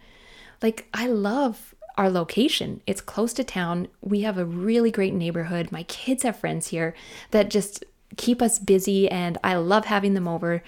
Like, 0.61 0.89
I 0.93 1.07
love 1.07 1.73
our 1.97 2.09
location. 2.09 2.81
It's 2.85 2.99
close 2.99 3.31
to 3.35 3.45
town. 3.45 3.87
We 4.01 4.21
have 4.23 4.37
a 4.37 4.43
really 4.43 4.91
great 4.91 5.13
neighborhood. 5.13 5.71
My 5.71 5.83
kids 5.83 6.23
have 6.23 6.35
friends 6.35 6.67
here 6.67 6.93
that 7.31 7.49
just 7.49 7.85
keep 8.17 8.41
us 8.41 8.59
busy, 8.59 9.09
and 9.09 9.37
I 9.41 9.55
love 9.55 9.85
having 9.85 10.15
them 10.15 10.27
over. 10.27 10.63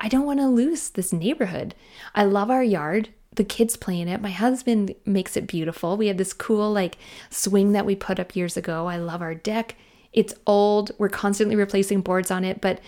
I 0.00 0.08
don't 0.08 0.26
want 0.26 0.40
to 0.40 0.48
lose 0.48 0.90
this 0.90 1.12
neighborhood. 1.12 1.76
I 2.16 2.24
love 2.24 2.50
our 2.50 2.64
yard. 2.64 3.10
The 3.32 3.44
kids 3.44 3.76
play 3.76 4.00
in 4.00 4.08
it. 4.08 4.20
My 4.20 4.30
husband 4.30 4.96
makes 5.06 5.36
it 5.36 5.46
beautiful. 5.46 5.96
We 5.96 6.08
have 6.08 6.16
this 6.16 6.32
cool, 6.32 6.72
like, 6.72 6.98
swing 7.30 7.70
that 7.74 7.86
we 7.86 7.94
put 7.94 8.18
up 8.18 8.34
years 8.34 8.56
ago. 8.56 8.88
I 8.88 8.96
love 8.96 9.22
our 9.22 9.36
deck. 9.36 9.76
It's 10.12 10.34
old. 10.46 10.92
We're 10.98 11.08
constantly 11.08 11.56
replacing 11.56 12.02
boards 12.02 12.30
on 12.30 12.44
it, 12.44 12.60
but 12.60 12.80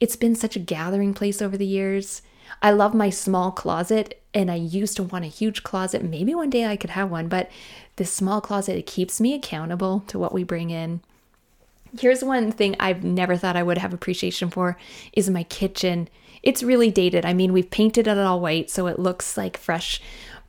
it's 0.00 0.16
been 0.16 0.34
such 0.34 0.56
a 0.56 0.60
gathering 0.60 1.14
place 1.14 1.40
over 1.40 1.56
the 1.56 1.66
years. 1.66 2.22
I 2.62 2.70
love 2.70 2.94
my 2.94 3.10
small 3.10 3.50
closet 3.50 4.22
and 4.34 4.50
I 4.50 4.56
used 4.56 4.96
to 4.96 5.02
want 5.02 5.24
a 5.24 5.28
huge 5.28 5.62
closet. 5.62 6.04
Maybe 6.04 6.34
one 6.34 6.50
day 6.50 6.66
I 6.66 6.76
could 6.76 6.90
have 6.90 7.10
one, 7.10 7.28
but 7.28 7.50
this 7.96 8.12
small 8.12 8.40
closet 8.40 8.76
it 8.76 8.86
keeps 8.86 9.20
me 9.20 9.34
accountable 9.34 10.04
to 10.08 10.18
what 10.18 10.34
we 10.34 10.44
bring 10.44 10.70
in. 10.70 11.00
Here's 11.98 12.22
one 12.22 12.52
thing 12.52 12.76
I've 12.78 13.04
never 13.04 13.36
thought 13.36 13.56
I 13.56 13.62
would 13.62 13.78
have 13.78 13.94
appreciation 13.94 14.50
for 14.50 14.76
is 15.12 15.30
my 15.30 15.44
kitchen. 15.44 16.08
It's 16.42 16.62
really 16.62 16.90
dated. 16.90 17.24
I 17.24 17.32
mean, 17.32 17.52
we've 17.52 17.70
painted 17.70 18.06
it 18.06 18.18
all 18.18 18.40
white 18.40 18.70
so 18.70 18.86
it 18.86 18.98
looks 18.98 19.36
like 19.36 19.56
fresh, 19.56 20.00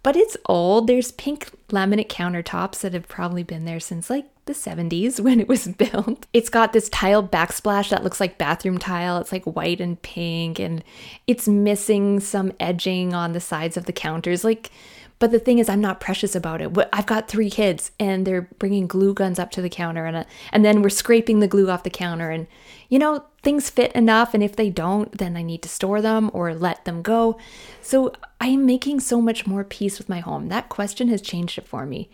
but 0.08 0.16
it's 0.16 0.38
old. 0.46 0.88
There's 0.88 1.12
pink 1.12 1.50
laminate 1.68 2.08
countertops 2.08 2.80
that 2.80 2.94
have 2.94 3.10
probably 3.10 3.44
been 3.44 3.66
there 3.66 3.82
since 3.82 4.10
like 4.10 4.24
the 4.46 4.54
70s 4.54 5.20
when 5.20 5.42
it 5.42 5.50
was 5.50 5.68
built. 5.68 6.28
It's 6.32 6.48
got 6.48 6.72
this 6.72 6.88
tile 6.88 7.22
backsplash 7.22 7.90
that 7.90 8.06
looks 8.06 8.22
like 8.22 8.38
bathroom 8.38 8.78
tile. 8.78 9.18
It's 9.18 9.34
like 9.34 9.44
white 9.44 9.82
and 9.82 10.02
pink 10.02 10.60
and 10.60 10.82
it's 11.28 11.46
missing 11.46 12.22
some 12.22 12.54
edging 12.58 13.14
on 13.14 13.34
the 13.34 13.42
sides 13.42 13.76
of 13.76 13.84
the 13.84 13.92
counters. 13.92 14.46
Like 14.46 14.72
but 15.20 15.32
the 15.32 15.40
thing 15.40 15.58
is, 15.58 15.68
I'm 15.68 15.82
not 15.82 16.00
precious 16.00 16.36
about 16.36 16.62
it. 16.62 16.72
I've 16.94 17.06
got 17.08 17.28
three 17.28 17.50
kids, 17.50 17.92
and 18.00 18.26
they're 18.26 18.50
bringing 18.60 18.86
glue 18.86 19.14
guns 19.14 19.40
up 19.40 19.50
to 19.52 19.62
the 19.62 19.70
counter, 19.70 20.06
and 20.06 20.18
uh, 20.18 20.24
and 20.52 20.64
then 20.64 20.82
we're 20.82 20.90
scraping 20.90 21.40
the 21.40 21.48
glue 21.48 21.70
off 21.70 21.84
the 21.84 21.90
counter, 21.90 22.30
and 22.30 22.46
you 22.90 23.00
know 23.00 23.26
things 23.42 23.70
fit 23.70 23.92
enough, 23.94 24.34
and 24.34 24.44
if 24.44 24.56
they 24.56 24.70
don't, 24.70 25.18
then 25.18 25.36
I 25.36 25.42
need 25.42 25.64
to 25.64 25.70
store 25.70 26.02
them 26.02 26.30
or 26.34 26.54
let 26.54 26.86
them 26.86 27.02
go. 27.02 27.38
So 27.82 28.14
I 28.40 28.48
am 28.48 28.66
making 28.66 29.00
so 29.00 29.20
much 29.20 29.48
more 29.48 29.64
peace 29.64 29.98
with 29.98 30.10
my 30.10 30.20
home. 30.20 30.50
That 30.50 30.70
question 30.70 31.08
has 31.08 31.22
changed 31.22 31.58
it 31.58 31.68
for 31.68 31.86
me. 31.86 32.10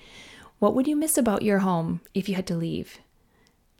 What 0.59 0.73
would 0.73 0.87
you 0.87 0.95
miss 0.95 1.17
about 1.17 1.41
your 1.41 1.59
home 1.59 1.99
if 2.13 2.29
you 2.29 2.35
had 2.35 2.47
to 2.47 2.55
leave? 2.55 2.99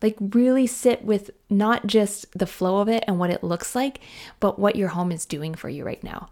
Like, 0.02 0.18
really 0.20 0.68
sit 0.68 1.06
with 1.06 1.32
not 1.50 1.88
just 1.88 2.38
the 2.38 2.46
flow 2.46 2.82
of 2.82 2.90
it 2.90 3.06
and 3.08 3.20
what 3.20 3.30
it 3.30 3.42
looks 3.42 3.74
like, 3.74 4.02
but 4.42 4.60
what 4.60 4.76
your 4.76 4.90
home 4.90 5.14
is 5.14 5.26
doing 5.26 5.56
for 5.56 5.70
you 5.70 5.86
right 5.86 6.04
now. 6.04 6.30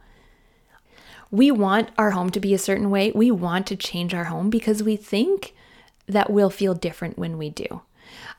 We 1.32 1.50
want 1.50 1.90
our 1.98 2.12
home 2.12 2.30
to 2.32 2.40
be 2.40 2.54
a 2.54 2.60
certain 2.60 2.90
way. 2.90 3.12
We 3.16 3.32
want 3.32 3.66
to 3.68 3.76
change 3.76 4.14
our 4.14 4.26
home 4.26 4.50
because 4.50 4.84
we 4.84 4.96
think 4.96 5.56
that 6.08 6.30
we'll 6.30 6.50
feel 6.50 6.74
different 6.74 7.18
when 7.18 7.38
we 7.38 7.50
do. 7.50 7.82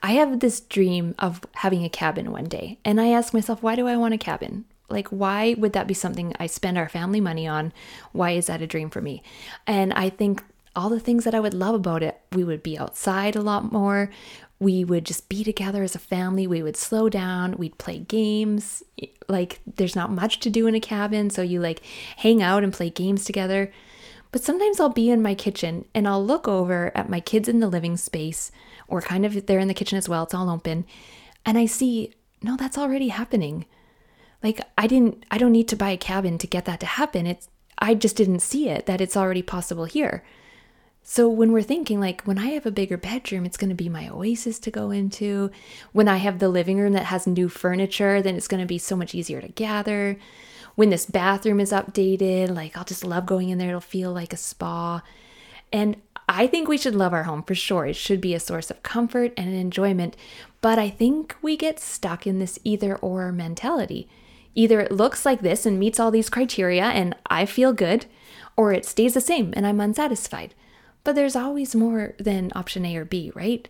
I 0.02 0.12
have 0.12 0.40
this 0.40 0.60
dream 0.60 1.14
of 1.18 1.40
having 1.54 1.84
a 1.84 1.88
cabin 1.88 2.30
one 2.30 2.44
day, 2.44 2.78
and 2.84 3.00
I 3.00 3.08
ask 3.08 3.32
myself, 3.32 3.62
why 3.62 3.76
do 3.76 3.88
I 3.88 3.96
want 3.96 4.14
a 4.14 4.18
cabin? 4.18 4.66
Like, 4.90 5.08
why 5.08 5.54
would 5.56 5.72
that 5.72 5.86
be 5.86 5.94
something 5.94 6.34
I 6.38 6.46
spend 6.46 6.76
our 6.76 6.88
family 6.88 7.20
money 7.20 7.46
on? 7.46 7.72
Why 8.12 8.32
is 8.32 8.46
that 8.46 8.60
a 8.60 8.66
dream 8.66 8.90
for 8.90 9.00
me? 9.00 9.22
And 9.66 9.92
I 9.94 10.10
think 10.10 10.44
all 10.74 10.88
the 10.88 11.00
things 11.00 11.24
that 11.24 11.34
I 11.34 11.40
would 11.40 11.54
love 11.54 11.74
about 11.74 12.02
it. 12.02 12.20
We 12.32 12.44
would 12.44 12.62
be 12.62 12.78
outside 12.78 13.36
a 13.36 13.42
lot 13.42 13.72
more. 13.72 14.10
We 14.62 14.84
would 14.84 15.04
just 15.04 15.28
be 15.28 15.42
together 15.42 15.82
as 15.82 15.96
a 15.96 15.98
family. 15.98 16.46
We 16.46 16.62
would 16.62 16.76
slow 16.76 17.08
down. 17.08 17.56
We'd 17.58 17.78
play 17.78 17.98
games. 17.98 18.84
Like, 19.28 19.60
there's 19.66 19.96
not 19.96 20.12
much 20.12 20.38
to 20.38 20.50
do 20.50 20.68
in 20.68 20.76
a 20.76 20.80
cabin. 20.80 21.30
So 21.30 21.42
you 21.42 21.60
like 21.60 21.82
hang 22.18 22.42
out 22.42 22.62
and 22.62 22.72
play 22.72 22.88
games 22.88 23.24
together. 23.24 23.72
But 24.30 24.44
sometimes 24.44 24.78
I'll 24.78 24.88
be 24.88 25.10
in 25.10 25.20
my 25.20 25.34
kitchen 25.34 25.84
and 25.96 26.06
I'll 26.06 26.24
look 26.24 26.46
over 26.46 26.92
at 26.96 27.10
my 27.10 27.18
kids 27.18 27.48
in 27.48 27.58
the 27.58 27.66
living 27.66 27.96
space, 27.96 28.52
or 28.86 29.02
kind 29.02 29.26
of 29.26 29.46
they're 29.46 29.58
in 29.58 29.66
the 29.66 29.74
kitchen 29.74 29.98
as 29.98 30.08
well. 30.08 30.22
It's 30.22 30.32
all 30.32 30.48
open. 30.48 30.86
And 31.44 31.58
I 31.58 31.66
see, 31.66 32.14
no, 32.40 32.56
that's 32.56 32.78
already 32.78 33.08
happening. 33.08 33.66
Like, 34.44 34.60
I 34.78 34.86
didn't, 34.86 35.26
I 35.28 35.38
don't 35.38 35.52
need 35.52 35.68
to 35.68 35.76
buy 35.76 35.90
a 35.90 35.96
cabin 35.96 36.38
to 36.38 36.46
get 36.46 36.66
that 36.66 36.78
to 36.80 36.86
happen. 36.86 37.26
It's, 37.26 37.48
I 37.78 37.94
just 37.94 38.16
didn't 38.16 38.40
see 38.40 38.68
it 38.68 38.86
that 38.86 39.00
it's 39.00 39.16
already 39.16 39.42
possible 39.42 39.86
here. 39.86 40.22
So 41.04 41.28
when 41.28 41.52
we're 41.52 41.62
thinking 41.62 41.98
like 42.00 42.22
when 42.22 42.38
I 42.38 42.46
have 42.50 42.64
a 42.64 42.70
bigger 42.70 42.96
bedroom, 42.96 43.44
it's 43.44 43.56
going 43.56 43.70
to 43.70 43.74
be 43.74 43.88
my 43.88 44.08
oasis 44.08 44.58
to 44.60 44.70
go 44.70 44.90
into. 44.90 45.50
When 45.92 46.08
I 46.08 46.18
have 46.18 46.38
the 46.38 46.48
living 46.48 46.78
room 46.78 46.92
that 46.92 47.06
has 47.06 47.26
new 47.26 47.48
furniture, 47.48 48.22
then 48.22 48.36
it's 48.36 48.48
going 48.48 48.60
to 48.60 48.66
be 48.66 48.78
so 48.78 48.96
much 48.96 49.14
easier 49.14 49.40
to 49.40 49.48
gather. 49.48 50.16
When 50.74 50.90
this 50.90 51.04
bathroom 51.04 51.60
is 51.60 51.72
updated, 51.72 52.54
like 52.54 52.76
I'll 52.76 52.84
just 52.84 53.04
love 53.04 53.26
going 53.26 53.48
in 53.48 53.58
there. 53.58 53.68
It'll 53.68 53.80
feel 53.80 54.12
like 54.12 54.32
a 54.32 54.36
spa. 54.36 55.02
And 55.72 55.96
I 56.28 56.46
think 56.46 56.68
we 56.68 56.78
should 56.78 56.94
love 56.94 57.12
our 57.12 57.24
home 57.24 57.42
for 57.42 57.54
sure. 57.54 57.86
It 57.86 57.96
should 57.96 58.20
be 58.20 58.34
a 58.34 58.40
source 58.40 58.70
of 58.70 58.82
comfort 58.82 59.32
and 59.36 59.52
enjoyment. 59.52 60.16
But 60.60 60.78
I 60.78 60.88
think 60.88 61.36
we 61.42 61.56
get 61.56 61.80
stuck 61.80 62.26
in 62.26 62.38
this 62.38 62.58
either 62.62 62.96
or 62.96 63.32
mentality. 63.32 64.08
Either 64.54 64.80
it 64.80 64.92
looks 64.92 65.26
like 65.26 65.40
this 65.40 65.66
and 65.66 65.78
meets 65.78 65.98
all 65.98 66.10
these 66.10 66.30
criteria 66.30 66.84
and 66.84 67.16
I 67.26 67.44
feel 67.44 67.72
good, 67.72 68.06
or 68.56 68.72
it 68.72 68.84
stays 68.84 69.14
the 69.14 69.20
same 69.20 69.52
and 69.56 69.66
I'm 69.66 69.80
unsatisfied. 69.80 70.54
But 71.04 71.14
there's 71.14 71.36
always 71.36 71.74
more 71.74 72.14
than 72.18 72.52
option 72.54 72.84
A 72.84 72.96
or 72.96 73.04
B, 73.04 73.32
right? 73.34 73.68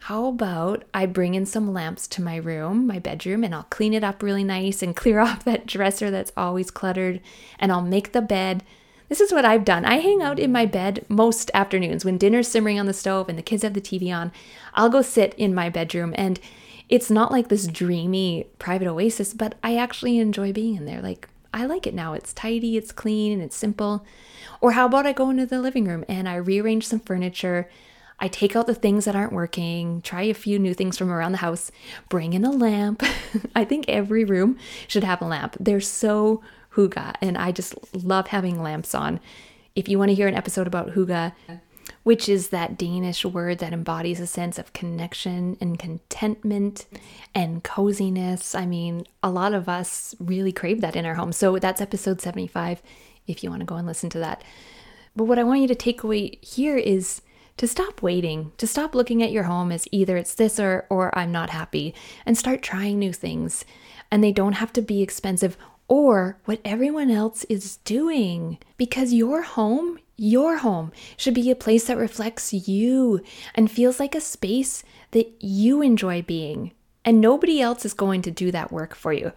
How 0.00 0.26
about 0.26 0.84
I 0.92 1.06
bring 1.06 1.34
in 1.34 1.46
some 1.46 1.72
lamps 1.72 2.06
to 2.08 2.22
my 2.22 2.36
room, 2.36 2.86
my 2.86 2.98
bedroom, 2.98 3.42
and 3.42 3.54
I'll 3.54 3.64
clean 3.64 3.94
it 3.94 4.04
up 4.04 4.22
really 4.22 4.44
nice 4.44 4.82
and 4.82 4.94
clear 4.96 5.18
off 5.18 5.44
that 5.44 5.66
dresser 5.66 6.10
that's 6.10 6.32
always 6.36 6.70
cluttered, 6.70 7.20
and 7.58 7.72
I'll 7.72 7.82
make 7.82 8.12
the 8.12 8.22
bed. 8.22 8.62
This 9.08 9.20
is 9.20 9.32
what 9.32 9.44
I've 9.44 9.64
done. 9.64 9.84
I 9.84 9.96
hang 9.96 10.20
out 10.20 10.38
in 10.38 10.50
my 10.52 10.66
bed 10.66 11.04
most 11.08 11.50
afternoons 11.54 12.04
when 12.04 12.18
dinner's 12.18 12.48
simmering 12.48 12.78
on 12.78 12.86
the 12.86 12.92
stove 12.92 13.28
and 13.28 13.38
the 13.38 13.42
kids 13.42 13.62
have 13.62 13.74
the 13.74 13.80
TV 13.80 14.14
on. 14.14 14.32
I'll 14.74 14.88
go 14.88 15.00
sit 15.00 15.32
in 15.34 15.54
my 15.54 15.70
bedroom 15.70 16.12
and 16.16 16.40
it's 16.88 17.10
not 17.10 17.30
like 17.30 17.48
this 17.48 17.68
dreamy 17.68 18.46
private 18.58 18.88
oasis, 18.88 19.32
but 19.32 19.54
I 19.62 19.76
actually 19.76 20.18
enjoy 20.18 20.52
being 20.52 20.74
in 20.76 20.86
there. 20.86 21.00
Like, 21.00 21.28
I 21.56 21.64
like 21.64 21.86
it 21.86 21.94
now. 21.94 22.12
It's 22.12 22.34
tidy, 22.34 22.76
it's 22.76 22.92
clean, 22.92 23.32
and 23.32 23.40
it's 23.40 23.56
simple. 23.56 24.04
Or 24.60 24.72
how 24.72 24.84
about 24.84 25.06
I 25.06 25.12
go 25.12 25.30
into 25.30 25.46
the 25.46 25.60
living 25.60 25.86
room 25.86 26.04
and 26.06 26.28
I 26.28 26.36
rearrange 26.36 26.86
some 26.86 27.00
furniture? 27.00 27.70
I 28.20 28.28
take 28.28 28.54
out 28.54 28.66
the 28.66 28.74
things 28.74 29.06
that 29.06 29.16
aren't 29.16 29.32
working, 29.32 30.02
try 30.02 30.22
a 30.22 30.34
few 30.34 30.58
new 30.58 30.74
things 30.74 30.98
from 30.98 31.10
around 31.10 31.32
the 31.32 31.38
house, 31.38 31.70
bring 32.10 32.34
in 32.34 32.44
a 32.44 32.50
lamp. 32.50 33.02
I 33.54 33.64
think 33.64 33.88
every 33.88 34.22
room 34.22 34.58
should 34.86 35.04
have 35.04 35.22
a 35.22 35.26
lamp. 35.26 35.56
They're 35.58 35.80
so 35.80 36.42
hygge, 36.74 37.14
and 37.22 37.38
I 37.38 37.52
just 37.52 37.74
love 37.94 38.28
having 38.28 38.62
lamps 38.62 38.94
on. 38.94 39.18
If 39.74 39.88
you 39.88 39.98
want 39.98 40.10
to 40.10 40.14
hear 40.14 40.28
an 40.28 40.34
episode 40.34 40.66
about 40.66 40.90
hygge, 40.90 41.32
which 42.06 42.28
is 42.28 42.50
that 42.50 42.78
Danish 42.78 43.24
word 43.24 43.58
that 43.58 43.72
embodies 43.72 44.20
a 44.20 44.28
sense 44.28 44.60
of 44.60 44.72
connection 44.72 45.56
and 45.60 45.76
contentment 45.76 46.86
and 47.34 47.64
coziness. 47.64 48.54
I 48.54 48.64
mean, 48.64 49.08
a 49.24 49.28
lot 49.28 49.52
of 49.52 49.68
us 49.68 50.14
really 50.20 50.52
crave 50.52 50.82
that 50.82 50.94
in 50.94 51.04
our 51.04 51.16
home. 51.16 51.32
So 51.32 51.58
that's 51.58 51.80
episode 51.80 52.20
75 52.20 52.80
if 53.26 53.42
you 53.42 53.50
want 53.50 53.58
to 53.58 53.66
go 53.66 53.74
and 53.74 53.88
listen 53.88 54.08
to 54.10 54.20
that. 54.20 54.44
But 55.16 55.24
what 55.24 55.40
I 55.40 55.42
want 55.42 55.62
you 55.62 55.66
to 55.66 55.74
take 55.74 56.04
away 56.04 56.38
here 56.40 56.76
is 56.76 57.22
to 57.56 57.66
stop 57.66 58.02
waiting, 58.02 58.52
to 58.58 58.68
stop 58.68 58.94
looking 58.94 59.20
at 59.20 59.32
your 59.32 59.42
home 59.42 59.72
as 59.72 59.88
either 59.90 60.16
it's 60.16 60.36
this 60.36 60.60
or 60.60 60.86
or 60.88 61.12
I'm 61.18 61.32
not 61.32 61.50
happy 61.50 61.92
and 62.24 62.38
start 62.38 62.62
trying 62.62 63.00
new 63.00 63.12
things. 63.12 63.64
And 64.12 64.22
they 64.22 64.30
don't 64.30 64.52
have 64.52 64.72
to 64.74 64.80
be 64.80 65.02
expensive 65.02 65.58
or 65.88 66.38
what 66.44 66.60
everyone 66.64 67.10
else 67.10 67.42
is 67.44 67.78
doing 67.78 68.58
because 68.76 69.12
your 69.12 69.42
home, 69.42 69.98
your 70.16 70.58
home 70.58 70.92
should 71.16 71.34
be 71.34 71.50
a 71.50 71.56
place 71.56 71.86
that 71.86 71.98
reflects 71.98 72.52
you 72.52 73.20
and 73.54 73.70
feels 73.70 74.00
like 74.00 74.14
a 74.14 74.20
space 74.20 74.82
that 75.10 75.30
you 75.40 75.82
enjoy 75.82 76.22
being. 76.22 76.72
And 77.04 77.20
nobody 77.20 77.60
else 77.60 77.84
is 77.84 77.94
going 77.94 78.22
to 78.22 78.30
do 78.30 78.50
that 78.50 78.72
work 78.72 78.94
for 78.94 79.12
you. 79.12 79.32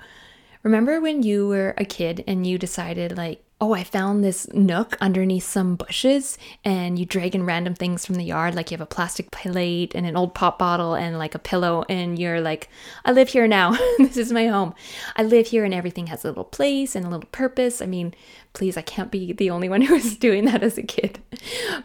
Remember 0.64 1.00
when 1.00 1.24
you 1.24 1.48
were 1.48 1.74
a 1.78 1.86
kid 1.86 2.24
and 2.28 2.46
you 2.46 2.58
decided, 2.58 3.16
like, 3.16 3.44
oh, 3.62 3.74
I 3.74 3.84
found 3.84 4.24
this 4.24 4.48
nook 4.54 4.96
underneath 5.02 5.44
some 5.44 5.76
bushes, 5.76 6.38
and 6.64 6.98
you 6.98 7.06
drag 7.06 7.36
in 7.36 7.46
random 7.46 7.76
things 7.76 8.06
from 8.06 8.16
the 8.16 8.24
yard, 8.24 8.56
like 8.56 8.72
you 8.72 8.76
have 8.76 8.82
a 8.82 8.86
plastic 8.86 9.32
plate 9.32 9.94
and 9.94 10.06
an 10.06 10.16
old 10.16 10.34
pop 10.34 10.58
bottle 10.58 10.94
and 10.94 11.18
like 11.18 11.36
a 11.36 11.40
pillow, 11.40 11.84
and 11.90 12.18
you're 12.18 12.40
like, 12.40 12.70
I 13.04 13.12
live 13.12 13.30
here 13.30 13.48
now. 13.48 13.78
this 13.98 14.16
is 14.16 14.32
my 14.32 14.48
home. 14.48 14.74
I 15.18 15.24
live 15.24 15.48
here, 15.48 15.66
and 15.66 15.74
everything 15.74 16.08
has 16.08 16.24
a 16.24 16.30
little 16.30 16.46
place 16.46 16.96
and 16.96 17.06
a 17.06 17.10
little 17.10 17.30
purpose. 17.32 17.82
I 17.82 17.86
mean, 17.86 18.14
please, 18.54 18.78
I 18.78 18.82
can't 18.82 19.12
be 19.12 19.34
the 19.34 19.50
only 19.50 19.68
one 19.68 19.82
who 19.84 19.94
was 19.94 20.16
doing 20.16 20.46
that 20.46 20.64
as 20.64 20.78
a 20.78 20.84
kid. 20.84 21.20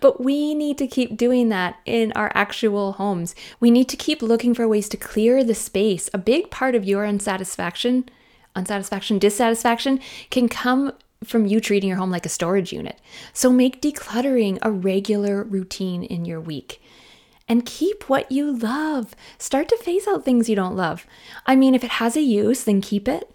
But 0.00 0.23
we 0.23 0.54
need 0.54 0.78
to 0.78 0.87
keep 0.87 1.16
doing 1.16 1.49
that 1.49 1.81
in 1.85 2.12
our 2.12 2.31
actual 2.35 2.93
homes. 2.93 3.35
We 3.59 3.73
need 3.73 3.88
to 3.88 3.97
keep 3.97 4.23
looking 4.23 4.54
for 4.54 4.69
ways 4.69 4.88
to 4.90 4.97
clear 4.97 5.43
the 5.43 5.54
space. 5.54 6.09
A 6.14 6.19
big 6.19 6.50
part 6.50 6.76
of 6.76 6.85
your 6.85 7.04
unsatisfaction 7.04 8.09
unsatisfaction, 8.57 9.19
dissatisfaction 9.19 9.99
can 10.31 10.49
come 10.49 10.93
from 11.25 11.47
you 11.47 11.61
treating 11.61 11.88
your 11.88 11.99
home 11.99 12.11
like 12.11 12.26
a 12.26 12.31
storage 12.31 12.73
unit. 12.73 13.00
So 13.33 13.50
make 13.50 13.83
decluttering 13.83 14.59
a 14.62 14.71
regular 14.71 15.43
routine 15.43 16.02
in 16.02 16.25
your 16.25 16.40
week. 16.40 16.81
And 17.47 17.66
keep 17.66 18.09
what 18.09 18.33
you 18.33 18.57
love. 18.57 19.14
Start 19.38 19.69
to 19.69 19.76
phase 19.76 20.07
out 20.07 20.25
things 20.25 20.49
you 20.49 20.57
don't 20.57 20.76
love. 20.76 21.07
I 21.47 21.57
mean, 21.57 21.75
if 21.75 21.85
it 21.85 21.93
has 21.93 22.16
a 22.16 22.23
use, 22.23 22.64
then 22.64 22.81
keep 22.81 23.07
it. 23.07 23.31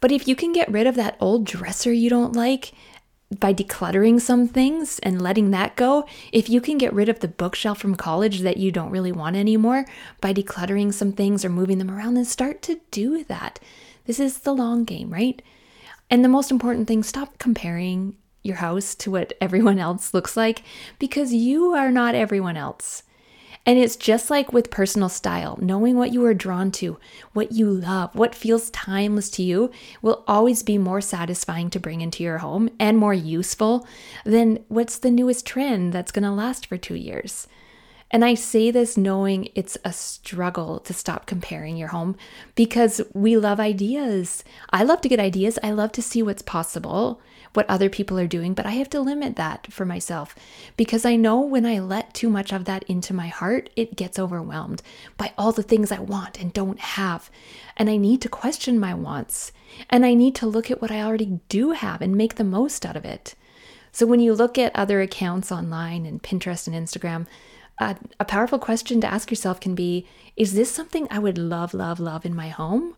But 0.00 0.12
if 0.12 0.28
you 0.28 0.36
can 0.36 0.52
get 0.52 0.70
rid 0.70 0.86
of 0.86 0.94
that 0.96 1.16
old 1.20 1.46
dresser 1.46 1.92
you 1.92 2.10
don't 2.10 2.36
like, 2.36 2.72
by 3.40 3.52
decluttering 3.52 4.20
some 4.20 4.46
things 4.46 4.98
and 5.00 5.20
letting 5.20 5.50
that 5.50 5.74
go, 5.76 6.06
if 6.32 6.48
you 6.48 6.60
can 6.60 6.78
get 6.78 6.92
rid 6.92 7.08
of 7.08 7.20
the 7.20 7.28
bookshelf 7.28 7.78
from 7.78 7.96
college 7.96 8.40
that 8.40 8.56
you 8.56 8.70
don't 8.70 8.90
really 8.90 9.12
want 9.12 9.36
anymore 9.36 9.84
by 10.20 10.32
decluttering 10.32 10.92
some 10.92 11.12
things 11.12 11.44
or 11.44 11.48
moving 11.48 11.78
them 11.78 11.90
around, 11.90 12.14
then 12.14 12.24
start 12.24 12.62
to 12.62 12.80
do 12.90 13.24
that. 13.24 13.58
This 14.06 14.20
is 14.20 14.38
the 14.38 14.54
long 14.54 14.84
game, 14.84 15.10
right? 15.10 15.42
And 16.10 16.24
the 16.24 16.28
most 16.28 16.50
important 16.50 16.86
thing 16.86 17.02
stop 17.02 17.38
comparing 17.38 18.16
your 18.42 18.56
house 18.56 18.94
to 18.94 19.10
what 19.10 19.32
everyone 19.40 19.78
else 19.78 20.14
looks 20.14 20.36
like 20.36 20.62
because 20.98 21.34
you 21.34 21.72
are 21.72 21.90
not 21.90 22.14
everyone 22.14 22.56
else. 22.56 23.02
And 23.68 23.80
it's 23.80 23.96
just 23.96 24.30
like 24.30 24.52
with 24.52 24.70
personal 24.70 25.08
style, 25.08 25.58
knowing 25.60 25.96
what 25.96 26.12
you 26.12 26.24
are 26.24 26.34
drawn 26.34 26.70
to, 26.72 26.98
what 27.32 27.50
you 27.50 27.68
love, 27.68 28.14
what 28.14 28.32
feels 28.32 28.70
timeless 28.70 29.28
to 29.30 29.42
you 29.42 29.72
will 30.02 30.22
always 30.28 30.62
be 30.62 30.78
more 30.78 31.00
satisfying 31.00 31.68
to 31.70 31.80
bring 31.80 32.00
into 32.00 32.22
your 32.22 32.38
home 32.38 32.70
and 32.78 32.96
more 32.96 33.12
useful 33.12 33.84
than 34.24 34.64
what's 34.68 34.98
the 34.98 35.10
newest 35.10 35.44
trend 35.44 35.92
that's 35.92 36.12
going 36.12 36.22
to 36.22 36.30
last 36.30 36.66
for 36.66 36.76
two 36.76 36.94
years. 36.94 37.48
And 38.10 38.24
I 38.24 38.34
say 38.34 38.70
this 38.70 38.96
knowing 38.96 39.48
it's 39.54 39.76
a 39.84 39.92
struggle 39.92 40.78
to 40.80 40.94
stop 40.94 41.26
comparing 41.26 41.76
your 41.76 41.88
home 41.88 42.16
because 42.54 43.00
we 43.12 43.36
love 43.36 43.58
ideas. 43.58 44.44
I 44.70 44.84
love 44.84 45.00
to 45.00 45.08
get 45.08 45.18
ideas. 45.18 45.58
I 45.62 45.72
love 45.72 45.92
to 45.92 46.02
see 46.02 46.22
what's 46.22 46.42
possible 46.42 47.20
what 47.56 47.68
other 47.70 47.88
people 47.88 48.18
are 48.18 48.26
doing, 48.26 48.52
but 48.52 48.66
I 48.66 48.72
have 48.72 48.90
to 48.90 49.00
limit 49.00 49.36
that 49.36 49.72
for 49.72 49.86
myself 49.86 50.36
because 50.76 51.06
I 51.06 51.16
know 51.16 51.40
when 51.40 51.64
I 51.64 51.78
let 51.78 52.12
too 52.12 52.28
much 52.28 52.52
of 52.52 52.66
that 52.66 52.82
into 52.84 53.14
my 53.14 53.28
heart, 53.28 53.70
it 53.74 53.96
gets 53.96 54.18
overwhelmed 54.18 54.82
by 55.16 55.32
all 55.38 55.52
the 55.52 55.62
things 55.62 55.90
I 55.90 55.98
want 55.98 56.38
and 56.38 56.52
don't 56.52 56.78
have. 56.78 57.30
And 57.76 57.88
I 57.88 57.96
need 57.96 58.20
to 58.22 58.28
question 58.28 58.78
my 58.78 58.92
wants 58.92 59.52
and 59.88 60.04
I 60.04 60.12
need 60.12 60.34
to 60.36 60.46
look 60.46 60.70
at 60.70 60.82
what 60.82 60.90
I 60.90 61.00
already 61.00 61.40
do 61.48 61.70
have 61.70 62.02
and 62.02 62.14
make 62.14 62.34
the 62.34 62.44
most 62.44 62.84
out 62.84 62.96
of 62.96 63.06
it. 63.06 63.34
So 63.90 64.04
when 64.04 64.20
you 64.20 64.34
look 64.34 64.58
at 64.58 64.76
other 64.76 65.00
accounts 65.00 65.50
online 65.50 66.04
and 66.04 66.22
Pinterest 66.22 66.66
and 66.66 66.76
Instagram, 66.76 67.26
a, 67.78 67.96
a 68.18 68.24
powerful 68.24 68.58
question 68.58 69.00
to 69.00 69.12
ask 69.12 69.30
yourself 69.30 69.60
can 69.60 69.74
be 69.74 70.06
Is 70.36 70.54
this 70.54 70.70
something 70.70 71.06
I 71.10 71.18
would 71.18 71.38
love, 71.38 71.74
love, 71.74 72.00
love 72.00 72.24
in 72.24 72.34
my 72.34 72.48
home? 72.48 72.94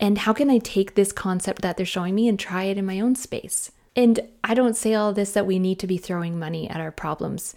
And 0.00 0.18
how 0.18 0.32
can 0.32 0.50
I 0.50 0.58
take 0.58 0.94
this 0.94 1.12
concept 1.12 1.62
that 1.62 1.76
they're 1.76 1.86
showing 1.86 2.14
me 2.14 2.28
and 2.28 2.38
try 2.38 2.64
it 2.64 2.78
in 2.78 2.86
my 2.86 3.00
own 3.00 3.14
space? 3.14 3.70
And 3.94 4.20
I 4.42 4.54
don't 4.54 4.76
say 4.76 4.94
all 4.94 5.12
this 5.12 5.32
that 5.32 5.46
we 5.46 5.58
need 5.58 5.78
to 5.80 5.86
be 5.86 5.98
throwing 5.98 6.38
money 6.38 6.68
at 6.68 6.80
our 6.80 6.90
problems 6.90 7.54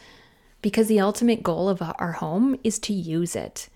because 0.62 0.88
the 0.88 1.00
ultimate 1.00 1.44
goal 1.44 1.70
of 1.70 1.82
our 2.00 2.14
home 2.14 2.60
is 2.64 2.80
to 2.80 2.94
use 2.94 3.36
it. 3.36 3.70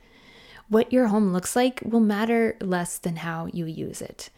What 0.67 0.91
your 0.93 1.07
home 1.07 1.33
looks 1.33 1.55
like 1.55 1.81
will 1.83 1.99
matter 1.99 2.57
less 2.61 2.97
than 2.97 3.17
how 3.17 3.47
you 3.47 3.65
use 3.65 4.01
it. 4.01 4.29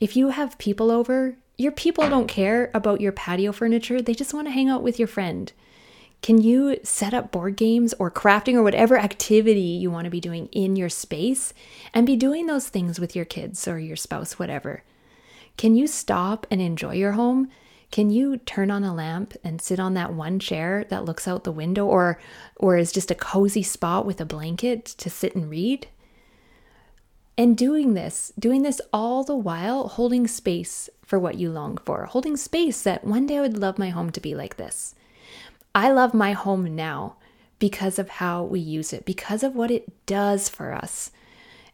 If 0.00 0.16
you 0.16 0.28
have 0.28 0.58
people 0.58 0.90
over, 0.90 1.36
your 1.58 1.72
people 1.72 2.08
don't 2.08 2.28
care 2.28 2.70
about 2.74 3.00
your 3.00 3.12
patio 3.12 3.52
furniture, 3.52 4.00
they 4.00 4.14
just 4.14 4.34
want 4.34 4.46
to 4.46 4.52
hang 4.52 4.68
out 4.68 4.82
with 4.82 4.98
your 4.98 5.08
friend. 5.08 5.52
Can 6.22 6.42
you 6.42 6.78
set 6.82 7.14
up 7.14 7.30
board 7.30 7.56
games 7.56 7.94
or 7.98 8.10
crafting 8.10 8.54
or 8.54 8.62
whatever 8.62 8.98
activity 8.98 9.60
you 9.60 9.90
want 9.90 10.06
to 10.06 10.10
be 10.10 10.20
doing 10.20 10.46
in 10.46 10.74
your 10.74 10.88
space 10.88 11.54
and 11.94 12.06
be 12.06 12.16
doing 12.16 12.46
those 12.46 12.68
things 12.68 12.98
with 12.98 13.14
your 13.14 13.24
kids 13.24 13.68
or 13.68 13.78
your 13.78 13.96
spouse, 13.96 14.38
whatever? 14.38 14.82
Can 15.56 15.76
you 15.76 15.86
stop 15.86 16.46
and 16.50 16.60
enjoy 16.60 16.94
your 16.94 17.12
home? 17.12 17.48
Can 17.90 18.10
you 18.10 18.36
turn 18.38 18.70
on 18.70 18.82
a 18.84 18.94
lamp 18.94 19.34
and 19.44 19.62
sit 19.62 19.78
on 19.78 19.94
that 19.94 20.12
one 20.12 20.38
chair 20.38 20.84
that 20.90 21.04
looks 21.04 21.28
out 21.28 21.44
the 21.44 21.52
window 21.52 21.86
or 21.86 22.18
or 22.56 22.76
is 22.76 22.92
just 22.92 23.10
a 23.10 23.14
cozy 23.14 23.62
spot 23.62 24.04
with 24.04 24.20
a 24.20 24.26
blanket 24.26 24.84
to 24.84 25.08
sit 25.08 25.34
and 25.34 25.48
read? 25.48 25.86
And 27.38 27.56
doing 27.56 27.94
this, 27.94 28.32
doing 28.38 28.62
this 28.62 28.80
all 28.92 29.22
the 29.22 29.36
while 29.36 29.88
holding 29.88 30.26
space 30.26 30.88
for 31.04 31.18
what 31.18 31.36
you 31.36 31.50
long 31.50 31.76
for, 31.76 32.06
holding 32.06 32.36
space 32.36 32.82
that 32.82 33.04
one 33.04 33.26
day 33.26 33.38
I 33.38 33.42
would 33.42 33.58
love 33.58 33.78
my 33.78 33.90
home 33.90 34.10
to 34.10 34.20
be 34.20 34.34
like 34.34 34.56
this. 34.56 34.94
I 35.76 35.90
love 35.90 36.14
my 36.14 36.32
home 36.32 36.74
now 36.74 37.16
because 37.58 37.98
of 37.98 38.08
how 38.08 38.42
we 38.42 38.60
use 38.60 38.94
it, 38.94 39.04
because 39.04 39.42
of 39.42 39.54
what 39.54 39.70
it 39.70 40.06
does 40.06 40.48
for 40.48 40.72
us. 40.72 41.10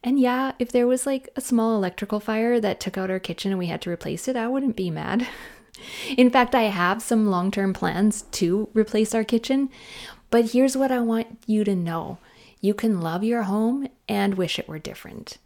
And 0.02 0.18
yeah, 0.18 0.54
if 0.58 0.72
there 0.72 0.88
was 0.88 1.06
like 1.06 1.28
a 1.36 1.40
small 1.40 1.76
electrical 1.76 2.18
fire 2.18 2.58
that 2.58 2.80
took 2.80 2.98
out 2.98 3.12
our 3.12 3.20
kitchen 3.20 3.52
and 3.52 3.60
we 3.60 3.68
had 3.68 3.80
to 3.82 3.90
replace 3.90 4.26
it, 4.26 4.34
I 4.34 4.48
wouldn't 4.48 4.74
be 4.74 4.90
mad. 4.90 5.28
In 6.16 6.30
fact, 6.30 6.52
I 6.52 6.62
have 6.62 7.00
some 7.00 7.28
long 7.28 7.52
term 7.52 7.72
plans 7.72 8.22
to 8.32 8.68
replace 8.74 9.14
our 9.14 9.22
kitchen. 9.22 9.70
But 10.30 10.50
here's 10.50 10.76
what 10.76 10.90
I 10.90 10.98
want 10.98 11.38
you 11.46 11.62
to 11.62 11.76
know 11.76 12.18
you 12.60 12.74
can 12.74 13.00
love 13.00 13.22
your 13.22 13.44
home 13.44 13.86
and 14.08 14.34
wish 14.34 14.58
it 14.58 14.66
were 14.66 14.80
different. 14.80 15.38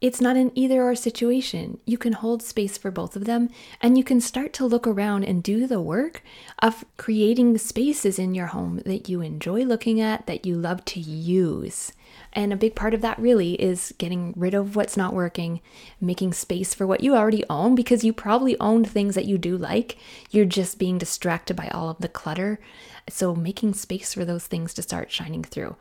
It's 0.00 0.20
not 0.20 0.36
an 0.36 0.52
either 0.54 0.84
or 0.84 0.94
situation. 0.94 1.78
You 1.84 1.98
can 1.98 2.12
hold 2.12 2.40
space 2.40 2.78
for 2.78 2.92
both 2.92 3.16
of 3.16 3.24
them, 3.24 3.50
and 3.80 3.98
you 3.98 4.04
can 4.04 4.20
start 4.20 4.52
to 4.54 4.64
look 4.64 4.86
around 4.86 5.24
and 5.24 5.42
do 5.42 5.66
the 5.66 5.80
work 5.80 6.22
of 6.60 6.84
creating 6.96 7.58
spaces 7.58 8.16
in 8.16 8.32
your 8.32 8.46
home 8.46 8.80
that 8.86 9.08
you 9.08 9.22
enjoy 9.22 9.64
looking 9.64 10.00
at, 10.00 10.26
that 10.26 10.46
you 10.46 10.54
love 10.54 10.84
to 10.84 11.00
use. 11.00 11.92
And 12.32 12.52
a 12.52 12.56
big 12.56 12.76
part 12.76 12.94
of 12.94 13.00
that 13.00 13.18
really 13.18 13.54
is 13.54 13.92
getting 13.98 14.34
rid 14.36 14.54
of 14.54 14.76
what's 14.76 14.96
not 14.96 15.14
working, 15.14 15.60
making 16.00 16.32
space 16.32 16.74
for 16.74 16.86
what 16.86 17.02
you 17.02 17.16
already 17.16 17.42
own 17.50 17.74
because 17.74 18.04
you 18.04 18.12
probably 18.12 18.58
own 18.60 18.84
things 18.84 19.16
that 19.16 19.24
you 19.24 19.36
do 19.36 19.56
like. 19.56 19.96
You're 20.30 20.44
just 20.44 20.78
being 20.78 20.98
distracted 20.98 21.56
by 21.56 21.68
all 21.68 21.90
of 21.90 21.98
the 21.98 22.08
clutter. 22.08 22.60
So, 23.08 23.34
making 23.34 23.74
space 23.74 24.14
for 24.14 24.24
those 24.24 24.46
things 24.46 24.74
to 24.74 24.82
start 24.82 25.10
shining 25.10 25.42
through. 25.42 25.74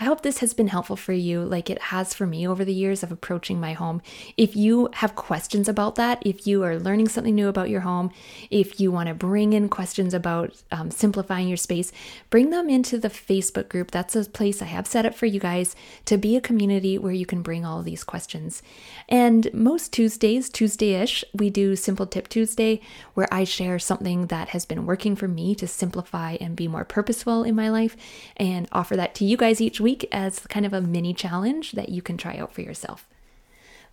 I 0.00 0.04
hope 0.04 0.20
this 0.20 0.38
has 0.38 0.54
been 0.54 0.68
helpful 0.68 0.94
for 0.94 1.12
you, 1.12 1.42
like 1.42 1.68
it 1.68 1.82
has 1.82 2.14
for 2.14 2.24
me 2.24 2.46
over 2.46 2.64
the 2.64 2.72
years 2.72 3.02
of 3.02 3.10
approaching 3.10 3.58
my 3.58 3.72
home. 3.72 4.00
If 4.36 4.54
you 4.54 4.88
have 4.92 5.16
questions 5.16 5.68
about 5.68 5.96
that, 5.96 6.22
if 6.24 6.46
you 6.46 6.62
are 6.62 6.78
learning 6.78 7.08
something 7.08 7.34
new 7.34 7.48
about 7.48 7.68
your 7.68 7.80
home, 7.80 8.12
if 8.48 8.78
you 8.78 8.92
want 8.92 9.08
to 9.08 9.14
bring 9.14 9.54
in 9.54 9.68
questions 9.68 10.14
about 10.14 10.54
um, 10.70 10.92
simplifying 10.92 11.48
your 11.48 11.56
space, 11.56 11.90
bring 12.30 12.50
them 12.50 12.70
into 12.70 12.96
the 12.96 13.08
Facebook 13.08 13.68
group. 13.68 13.90
That's 13.90 14.14
a 14.14 14.24
place 14.24 14.62
I 14.62 14.66
have 14.66 14.86
set 14.86 15.04
up 15.04 15.16
for 15.16 15.26
you 15.26 15.40
guys 15.40 15.74
to 16.04 16.16
be 16.16 16.36
a 16.36 16.40
community 16.40 16.96
where 16.96 17.12
you 17.12 17.26
can 17.26 17.42
bring 17.42 17.64
all 17.64 17.82
these 17.82 18.04
questions. 18.04 18.62
And 19.08 19.52
most 19.52 19.92
Tuesdays, 19.92 20.48
Tuesday 20.48 20.94
ish, 20.94 21.24
we 21.34 21.50
do 21.50 21.74
Simple 21.74 22.06
Tip 22.06 22.28
Tuesday, 22.28 22.80
where 23.14 23.26
I 23.34 23.42
share 23.42 23.80
something 23.80 24.28
that 24.28 24.50
has 24.50 24.64
been 24.64 24.86
working 24.86 25.16
for 25.16 25.26
me 25.26 25.56
to 25.56 25.66
simplify 25.66 26.36
and 26.40 26.54
be 26.54 26.68
more 26.68 26.84
purposeful 26.84 27.42
in 27.42 27.56
my 27.56 27.68
life 27.68 27.96
and 28.36 28.68
offer 28.70 28.94
that 28.94 29.16
to 29.16 29.24
you 29.24 29.36
guys 29.36 29.60
each 29.60 29.80
week 29.80 29.87
week 29.88 30.06
as 30.12 30.40
kind 30.48 30.66
of 30.66 30.74
a 30.74 30.82
mini 30.82 31.14
challenge 31.14 31.72
that 31.72 31.88
you 31.88 32.02
can 32.02 32.18
try 32.18 32.36
out 32.36 32.52
for 32.52 32.60
yourself. 32.60 33.08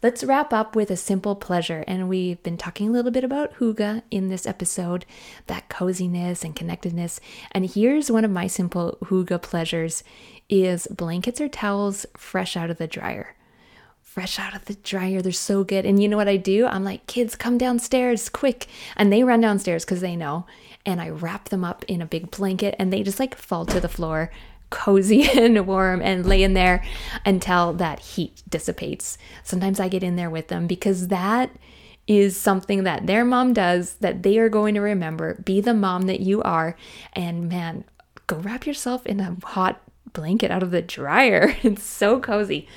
Let's 0.04 0.26
wrap 0.26 0.52
up 0.52 0.76
with 0.76 0.92
a 0.92 0.98
simple 0.98 1.38
pleasure. 1.38 1.86
And 1.88 2.10
we've 2.10 2.44
been 2.44 2.58
talking 2.58 2.90
a 2.90 2.92
little 2.92 3.12
bit 3.12 3.24
about 3.24 3.56
hygge 3.60 4.02
in 4.12 4.28
this 4.28 4.46
episode, 4.46 5.06
that 5.48 5.70
coziness 5.70 6.44
and 6.44 6.54
connectedness. 6.54 7.22
And 7.54 7.66
here's 7.66 8.12
one 8.12 8.26
of 8.26 8.32
my 8.32 8.48
simple 8.48 8.98
hygge 9.06 9.42
pleasures 9.42 10.04
is 10.50 10.86
blankets 10.88 11.40
or 11.40 11.48
towels 11.48 12.06
fresh 12.18 12.58
out 12.58 12.70
of 12.70 12.78
the 12.78 12.88
dryer. 12.88 13.34
Fresh 14.02 14.38
out 14.38 14.54
of 14.54 14.66
the 14.66 14.76
dryer, 14.76 15.22
they're 15.22 15.32
so 15.32 15.64
good. 15.64 15.86
And 15.86 16.04
you 16.04 16.10
know 16.10 16.18
what 16.18 16.28
I 16.28 16.36
do? 16.36 16.66
I'm 16.66 16.84
like, 16.84 17.08
kids, 17.08 17.38
come 17.38 17.58
downstairs 17.58 18.28
quick. 18.28 18.68
And 18.98 19.14
they 19.14 19.24
run 19.24 19.40
downstairs 19.40 19.86
because 19.86 20.02
they 20.02 20.18
know. 20.18 20.46
And 20.86 21.00
I 21.00 21.08
wrap 21.08 21.48
them 21.50 21.64
up 21.64 21.86
in 21.86 22.02
a 22.02 22.06
big 22.06 22.32
blanket 22.32 22.76
and 22.78 22.92
they 22.92 23.02
just 23.02 23.20
like 23.20 23.34
fall 23.36 23.66
to 23.68 23.80
the 23.80 23.96
floor 23.98 24.30
cozy 24.69 25.30
and 25.38 25.65
warm 25.67 26.01
and 26.01 26.25
lay 26.25 26.43
in 26.43 26.54
there 26.54 26.84
until 27.25 27.73
that 27.73 27.99
heat 27.99 28.43
dissipates. 28.49 29.17
Sometimes 29.43 29.80
I 29.80 29.89
get 29.89 30.04
in 30.04 30.15
there 30.15 30.30
with 30.30 30.47
them 30.47 30.67
because 30.67 31.08
that 31.10 31.51
is 32.08 32.38
something 32.38 32.84
that 32.84 33.08
their 33.08 33.25
mom 33.25 33.54
does 33.54 33.95
that 33.95 34.23
they 34.23 34.38
are 34.38 34.49
going 34.49 34.75
to 34.75 34.82
remember. 34.82 35.41
Be 35.43 35.62
the 35.62 35.73
mom 35.73 36.04
that 36.04 36.19
you 36.19 36.41
are. 36.43 36.75
And 37.13 37.49
man, 37.49 37.84
go 38.28 38.38
wrap 38.38 38.67
yourself 38.67 39.06
in 39.06 39.19
a 39.19 39.38
hot 39.43 39.82
blanket 40.13 40.51
out 40.51 40.63
of 40.63 40.71
the 40.71 40.82
dryer. 40.82 41.56
It's 41.63 41.84
so 41.84 42.19
cozy. 42.19 42.67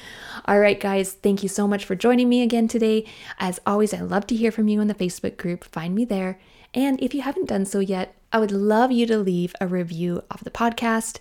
All 0.46 0.60
right, 0.60 0.80
guys, 0.80 1.12
thank 1.12 1.42
you 1.42 1.48
so 1.48 1.68
much 1.68 1.84
for 1.84 1.94
joining 1.94 2.28
me 2.28 2.42
again 2.42 2.68
today. 2.68 3.04
As 3.38 3.60
always, 3.66 3.92
I 3.92 4.00
love 4.00 4.26
to 4.28 4.36
hear 4.36 4.50
from 4.50 4.68
you 4.68 4.80
in 4.80 4.88
the 4.88 4.94
Facebook 4.94 5.36
group. 5.36 5.64
Find 5.64 5.94
me 5.94 6.04
there. 6.04 6.38
And 6.72 7.02
if 7.02 7.12
you 7.14 7.22
haven't 7.22 7.48
done 7.48 7.64
so 7.64 7.80
yet, 7.80 8.14
I 8.32 8.38
would 8.38 8.52
love 8.52 8.92
you 8.92 9.06
to 9.06 9.18
leave 9.18 9.54
a 9.60 9.66
review 9.66 10.22
of 10.30 10.44
the 10.44 10.50
podcast 10.50 11.18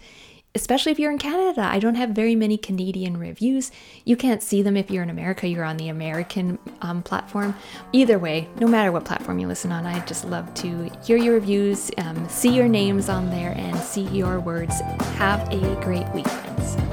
especially 0.58 0.92
if 0.92 1.00
you're 1.00 1.12
in 1.12 1.20
Canada. 1.20 1.62
I 1.62 1.78
don't 1.78 1.96
have 1.96 2.10
very 2.10 2.36
many 2.36 2.58
Canadian 2.58 3.18
reviews. 3.18 3.72
You 4.06 4.18
can't 4.18 4.42
see 4.42 4.64
them 4.64 4.76
if 4.76 4.90
you're 4.90 5.04
in 5.04 5.10
America, 5.10 5.48
you're 5.48 5.64
on 5.64 5.78
the 5.78 5.90
American 5.90 6.58
um, 6.82 7.04
platform. 7.04 7.56
Either 7.94 8.18
way, 8.18 8.48
no 8.60 8.68
matter 8.68 8.92
what 8.92 9.06
platform 9.06 9.38
you 9.38 9.48
listen 9.48 9.72
on, 9.72 9.86
I 9.86 10.04
just 10.06 10.26
love 10.26 10.52
to 10.56 10.90
hear 11.06 11.18
your 11.18 11.36
reviews, 11.36 11.92
um, 12.00 12.28
see 12.28 12.50
your 12.50 12.68
names 12.68 13.08
on 13.08 13.30
there, 13.30 13.54
and 13.56 13.78
see 13.78 14.08
your 14.08 14.40
words. 14.40 14.82
Have 15.18 15.48
a 15.54 15.80
great 15.82 16.08
week. 16.14 16.87